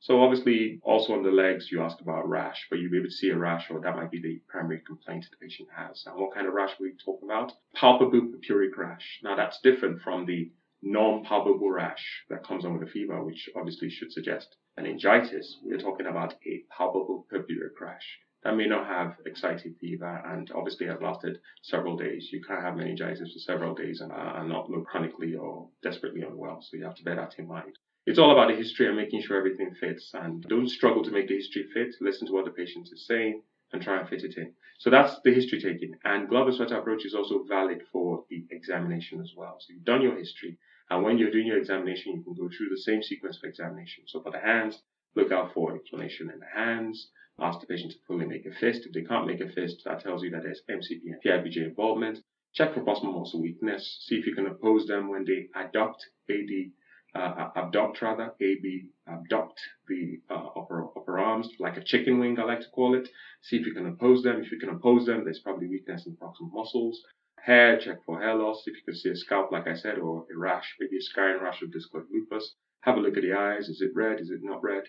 So 0.00 0.20
obviously, 0.20 0.80
also 0.82 1.12
on 1.12 1.22
the 1.22 1.30
legs, 1.30 1.70
you 1.70 1.80
ask 1.80 2.00
about 2.00 2.28
rash, 2.28 2.66
but 2.68 2.80
you'll 2.80 2.90
be 2.90 2.98
able 2.98 3.06
to 3.06 3.12
see 3.12 3.30
a 3.30 3.38
rash, 3.38 3.70
or 3.70 3.80
that 3.80 3.94
might 3.94 4.10
be 4.10 4.20
the 4.20 4.42
primary 4.48 4.80
complaint 4.80 5.26
the 5.30 5.36
patient 5.36 5.68
has. 5.76 6.04
And 6.06 6.16
what 6.16 6.34
kind 6.34 6.48
of 6.48 6.54
rash 6.54 6.72
are 6.72 6.82
we 6.82 6.94
talking 7.04 7.28
about? 7.28 7.52
Palpable 7.76 8.20
purpuric 8.20 8.76
rash. 8.76 9.20
Now 9.22 9.36
that's 9.36 9.60
different 9.60 10.02
from 10.02 10.26
the 10.26 10.50
non-palpable 10.82 11.70
rash 11.70 12.24
that 12.28 12.44
comes 12.44 12.64
on 12.64 12.78
with 12.78 12.88
a 12.88 12.90
fever, 12.90 13.22
which 13.24 13.48
obviously 13.56 13.88
should 13.88 14.12
suggest 14.12 14.56
meningitis. 14.76 15.58
We're 15.62 15.78
talking 15.78 16.06
about 16.06 16.34
a 16.46 16.64
palpable 16.76 17.26
purpuric 17.32 17.80
rash 17.80 18.18
that 18.42 18.56
may 18.56 18.66
not 18.66 18.86
have 18.86 19.16
excited 19.24 19.76
fever 19.80 20.22
and 20.26 20.50
obviously 20.54 20.86
has 20.86 21.00
lasted 21.00 21.38
several 21.62 21.96
days. 21.96 22.30
You 22.32 22.42
can't 22.42 22.62
have 22.62 22.76
meningitis 22.76 23.32
for 23.32 23.38
several 23.38 23.74
days 23.74 24.00
and, 24.00 24.10
uh, 24.10 24.32
and 24.36 24.48
not 24.48 24.68
look 24.68 24.86
chronically 24.86 25.34
or 25.36 25.68
desperately 25.82 26.22
unwell. 26.22 26.60
So 26.60 26.76
you 26.76 26.84
have 26.84 26.96
to 26.96 27.04
bear 27.04 27.16
that 27.16 27.38
in 27.38 27.46
mind. 27.46 27.78
It's 28.04 28.18
all 28.18 28.32
about 28.32 28.48
the 28.48 28.56
history 28.56 28.88
and 28.88 28.96
making 28.96 29.22
sure 29.22 29.36
everything 29.36 29.76
fits. 29.78 30.10
And 30.14 30.42
don't 30.48 30.68
struggle 30.68 31.04
to 31.04 31.12
make 31.12 31.28
the 31.28 31.36
history 31.36 31.66
fit. 31.72 31.94
Listen 32.00 32.26
to 32.26 32.32
what 32.32 32.44
the 32.44 32.50
patient 32.50 32.88
is 32.92 33.06
saying 33.06 33.42
and 33.72 33.80
try 33.80 34.00
and 34.00 34.08
fit 34.08 34.24
it 34.24 34.36
in. 34.36 34.52
So 34.78 34.90
that's 34.90 35.20
the 35.24 35.32
history 35.32 35.60
taking. 35.60 35.94
And 36.04 36.28
glove 36.28 36.48
and 36.48 36.56
sweater 36.56 36.78
approach 36.78 37.04
is 37.04 37.14
also 37.14 37.44
valid 37.44 37.82
for 37.92 38.24
the 38.28 38.44
examination 38.50 39.20
as 39.20 39.32
well. 39.36 39.58
So 39.60 39.72
you've 39.72 39.84
done 39.84 40.02
your 40.02 40.18
history. 40.18 40.58
And 40.92 41.02
when 41.02 41.16
you're 41.16 41.30
doing 41.30 41.46
your 41.46 41.56
examination, 41.56 42.12
you 42.12 42.22
can 42.22 42.34
go 42.34 42.50
through 42.54 42.68
the 42.68 42.76
same 42.76 43.02
sequence 43.02 43.38
for 43.38 43.46
examination. 43.46 44.04
So 44.06 44.20
for 44.20 44.30
the 44.30 44.38
hands, 44.38 44.82
look 45.16 45.32
out 45.32 45.54
for 45.54 45.74
inflammation 45.74 46.30
in 46.30 46.38
the 46.38 46.44
hands. 46.54 47.08
Ask 47.40 47.60
the 47.60 47.66
patient 47.66 47.92
to 47.92 47.98
fully 48.06 48.26
make 48.26 48.44
a 48.44 48.52
fist. 48.52 48.84
If 48.84 48.92
they 48.92 49.00
can't 49.00 49.26
make 49.26 49.40
a 49.40 49.48
fist, 49.48 49.80
that 49.86 50.00
tells 50.00 50.22
you 50.22 50.28
that 50.32 50.42
there's 50.42 50.60
MCP 50.70 51.00
and 51.06 51.22
PIPJ 51.24 51.64
involvement. 51.64 52.18
Check 52.52 52.74
for 52.74 52.82
proximal 52.82 53.20
muscle 53.20 53.40
weakness. 53.40 54.04
See 54.06 54.16
if 54.16 54.26
you 54.26 54.34
can 54.34 54.46
oppose 54.46 54.86
them 54.86 55.08
when 55.08 55.24
they 55.24 55.48
adduct 55.56 56.00
AD 56.28 56.72
uh, 57.14 57.48
abduct 57.56 58.02
rather, 58.02 58.34
AB, 58.38 58.88
abduct 59.08 59.60
the 59.88 60.20
uh, 60.30 60.48
upper, 60.56 60.84
upper 60.94 61.18
arms 61.18 61.48
like 61.58 61.78
a 61.78 61.84
chicken 61.84 62.18
wing, 62.18 62.38
I 62.38 62.44
like 62.44 62.60
to 62.60 62.70
call 62.70 62.94
it. 62.94 63.08
See 63.42 63.56
if 63.56 63.66
you 63.66 63.72
can 63.72 63.86
oppose 63.86 64.22
them. 64.22 64.42
If 64.42 64.52
you 64.52 64.58
can 64.58 64.68
oppose 64.68 65.06
them, 65.06 65.24
there's 65.24 65.40
probably 65.40 65.68
weakness 65.68 66.06
in 66.06 66.16
proximal 66.16 66.52
muscles. 66.52 67.02
Hair, 67.44 67.80
check 67.80 68.04
for 68.04 68.20
hair 68.20 68.34
loss. 68.34 68.62
If 68.66 68.76
you 68.76 68.82
can 68.84 68.94
see 68.94 69.10
a 69.10 69.16
scalp, 69.16 69.50
like 69.52 69.66
I 69.66 69.74
said, 69.74 69.98
or 69.98 70.26
a 70.32 70.38
rash, 70.38 70.76
maybe 70.78 70.96
a 70.96 71.02
scarring 71.02 71.42
rash 71.42 71.62
of 71.62 71.70
discoid 71.70 72.06
lupus. 72.10 72.54
Have 72.82 72.96
a 72.96 73.00
look 73.00 73.16
at 73.16 73.22
the 73.22 73.32
eyes. 73.32 73.68
Is 73.68 73.80
it 73.80 73.94
red? 73.94 74.20
Is 74.20 74.30
it 74.30 74.40
not 74.42 74.62
red? 74.62 74.84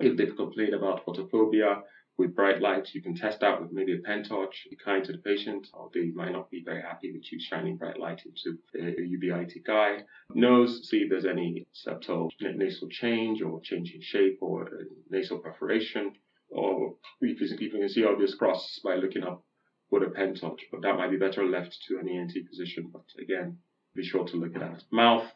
If 0.00 0.16
they've 0.16 0.36
complained 0.36 0.74
about 0.74 1.04
photophobia, 1.04 1.82
with 2.18 2.34
bright 2.34 2.60
lights. 2.60 2.94
You 2.94 3.00
can 3.00 3.14
test 3.14 3.42
out 3.42 3.62
with 3.62 3.72
maybe 3.72 3.94
a 3.94 4.00
pen 4.00 4.24
torch, 4.24 4.66
be 4.68 4.76
kind 4.76 5.04
to 5.04 5.12
the 5.12 5.18
patient, 5.18 5.68
or 5.72 5.88
they 5.94 6.10
might 6.10 6.32
not 6.32 6.50
be 6.50 6.62
very 6.64 6.82
happy 6.82 7.12
with 7.12 7.32
you 7.32 7.38
shining 7.40 7.76
bright 7.76 7.98
light 7.98 8.22
into 8.26 8.58
the 8.74 9.00
uveitic 9.00 9.68
eye. 9.68 10.02
Nose, 10.34 10.88
see 10.88 10.98
if 10.98 11.10
there's 11.10 11.24
any 11.24 11.66
septal 11.72 12.28
nasal 12.40 12.88
change 12.88 13.40
or 13.40 13.60
change 13.60 13.92
in 13.94 14.02
shape 14.02 14.38
or 14.40 14.66
uh, 14.66 14.84
nasal 15.10 15.38
perforation. 15.38 16.12
Or 16.50 16.94
can, 17.20 17.36
you 17.60 17.70
can 17.70 17.88
see 17.88 18.04
obvious 18.04 18.34
cross 18.34 18.80
by 18.82 18.96
looking 18.96 19.22
up 19.22 19.44
with 19.90 20.02
a 20.02 20.10
pen 20.10 20.34
touch, 20.34 20.60
but 20.70 20.82
that 20.82 20.96
might 20.96 21.10
be 21.10 21.16
better 21.16 21.44
left 21.44 21.78
to 21.88 21.98
an 21.98 22.08
ENT 22.08 22.34
position. 22.48 22.90
But 22.92 23.04
again, 23.20 23.58
be 23.94 24.04
sure 24.04 24.26
to 24.26 24.36
look 24.36 24.54
at 24.54 24.60
that. 24.60 24.82
Mouth, 24.92 25.30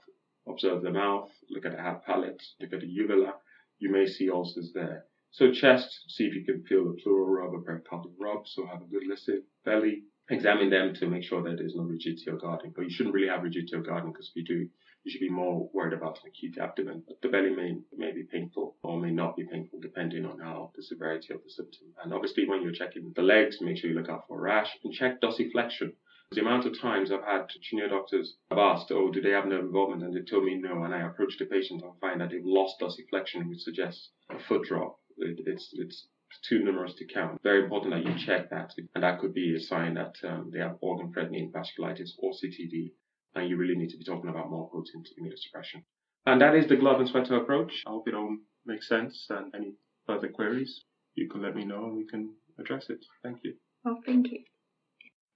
observe 0.46 0.82
the 0.82 0.90
mouth, 0.90 1.30
look 1.50 1.64
at 1.64 1.72
the 1.72 2.00
palate, 2.06 2.42
look 2.60 2.72
at 2.72 2.80
the 2.80 2.86
uvula. 2.86 3.34
You 3.78 3.90
may 3.90 4.06
see 4.06 4.30
ulcers 4.30 4.72
there. 4.74 5.06
So 5.30 5.50
chest, 5.50 6.04
see 6.08 6.24
if 6.24 6.34
you 6.34 6.44
can 6.44 6.62
feel 6.64 6.84
the 6.84 7.00
pleural 7.02 7.26
rub 7.26 7.54
or 7.54 7.62
pericardial 7.62 8.12
rub. 8.20 8.46
So 8.46 8.66
have 8.66 8.82
a 8.82 8.84
good 8.84 9.06
listen. 9.06 9.42
Belly, 9.64 10.02
examine 10.28 10.68
them 10.70 10.94
to 10.94 11.06
make 11.06 11.24
sure 11.24 11.42
that 11.42 11.56
there's 11.56 11.74
no 11.74 11.84
rigidity 11.84 12.30
or 12.30 12.36
guarding. 12.36 12.72
But 12.76 12.82
you 12.82 12.90
shouldn't 12.90 13.14
really 13.14 13.28
have 13.28 13.42
rigidity 13.42 13.74
or 13.74 13.80
guarding 13.80 14.12
because 14.12 14.28
if 14.28 14.36
you 14.36 14.44
do, 14.44 14.68
you 15.04 15.10
should 15.10 15.20
be 15.20 15.30
more 15.30 15.68
worried 15.72 15.92
about 15.92 16.18
an 16.22 16.28
acute 16.28 16.58
abdomen. 16.58 17.02
But 17.06 17.20
the 17.22 17.28
belly 17.28 17.50
may, 17.50 17.78
may 17.96 18.12
be 18.12 18.24
painful 18.24 18.76
or 18.82 19.00
may 19.00 19.10
not 19.10 19.36
be 19.36 19.44
painful 19.44 19.80
depending 19.80 20.24
on 20.24 20.38
how 20.38 20.72
the 20.76 20.82
severity 20.82 21.34
of 21.34 21.42
the 21.42 21.50
symptom. 21.50 21.88
And 22.02 22.12
obviously 22.14 22.48
when 22.48 22.62
you're 22.62 22.72
checking 22.72 23.12
the 23.14 23.22
legs, 23.22 23.58
make 23.60 23.78
sure 23.78 23.90
you 23.90 23.98
look 23.98 24.08
out 24.10 24.26
for 24.28 24.40
rash 24.40 24.70
and 24.84 24.92
check 24.92 25.20
dorsiflexion. 25.20 25.92
The 26.30 26.40
amount 26.40 26.64
of 26.64 26.80
times 26.80 27.12
I've 27.12 27.24
had 27.24 27.48
junior 27.60 27.88
doctors 27.88 28.36
have 28.48 28.58
asked, 28.58 28.90
oh, 28.90 29.10
do 29.10 29.20
they 29.20 29.32
have 29.32 29.46
nerve 29.46 29.66
involvement? 29.66 30.02
And 30.02 30.16
they 30.16 30.22
told 30.22 30.44
me 30.44 30.54
no. 30.54 30.82
And 30.84 30.94
I 30.94 31.02
approach 31.02 31.36
the 31.38 31.44
patient 31.44 31.82
and 31.82 31.92
find 32.00 32.20
that 32.20 32.30
they've 32.30 32.40
lost 32.44 32.80
dorsiflexion, 32.80 33.48
which 33.48 33.60
suggests 33.60 34.10
a 34.30 34.38
foot 34.38 34.66
drop 34.66 34.98
it, 35.18 35.40
it's 35.46 35.70
it's 35.72 36.06
too 36.48 36.64
numerous 36.64 36.94
to 36.94 37.04
count. 37.06 37.40
Very 37.42 37.64
important 37.64 37.92
that 37.92 38.04
you 38.04 38.26
check 38.26 38.50
that, 38.50 38.72
and 38.94 39.04
that 39.04 39.20
could 39.20 39.34
be 39.34 39.54
a 39.54 39.60
sign 39.60 39.94
that 39.94 40.14
um, 40.24 40.50
they 40.52 40.60
have 40.60 40.78
organ-threatening 40.80 41.52
vasculitis 41.52 42.12
or 42.18 42.32
CTD, 42.32 42.92
and 43.34 43.48
you 43.48 43.56
really 43.56 43.74
need 43.74 43.90
to 43.90 43.96
be 43.98 44.04
talking 44.04 44.30
about 44.30 44.50
more 44.50 44.68
potent 44.70 45.08
immunosuppression. 45.20 45.82
And 46.26 46.40
that 46.40 46.54
is 46.54 46.68
the 46.68 46.76
glove 46.76 47.00
and 47.00 47.08
sweater 47.08 47.36
approach. 47.36 47.82
I 47.86 47.90
hope 47.90 48.08
it 48.08 48.14
all 48.14 48.36
makes 48.64 48.88
sense. 48.88 49.26
And 49.30 49.54
any 49.54 49.74
further 50.06 50.28
queries, 50.28 50.84
you 51.14 51.28
can 51.28 51.42
let 51.42 51.56
me 51.56 51.64
know 51.64 51.84
and 51.84 51.96
we 51.96 52.06
can 52.06 52.34
address 52.58 52.86
it. 52.88 53.04
Thank 53.22 53.38
you. 53.42 53.54
Well, 53.84 53.98
thank 54.06 54.30
you. 54.30 54.38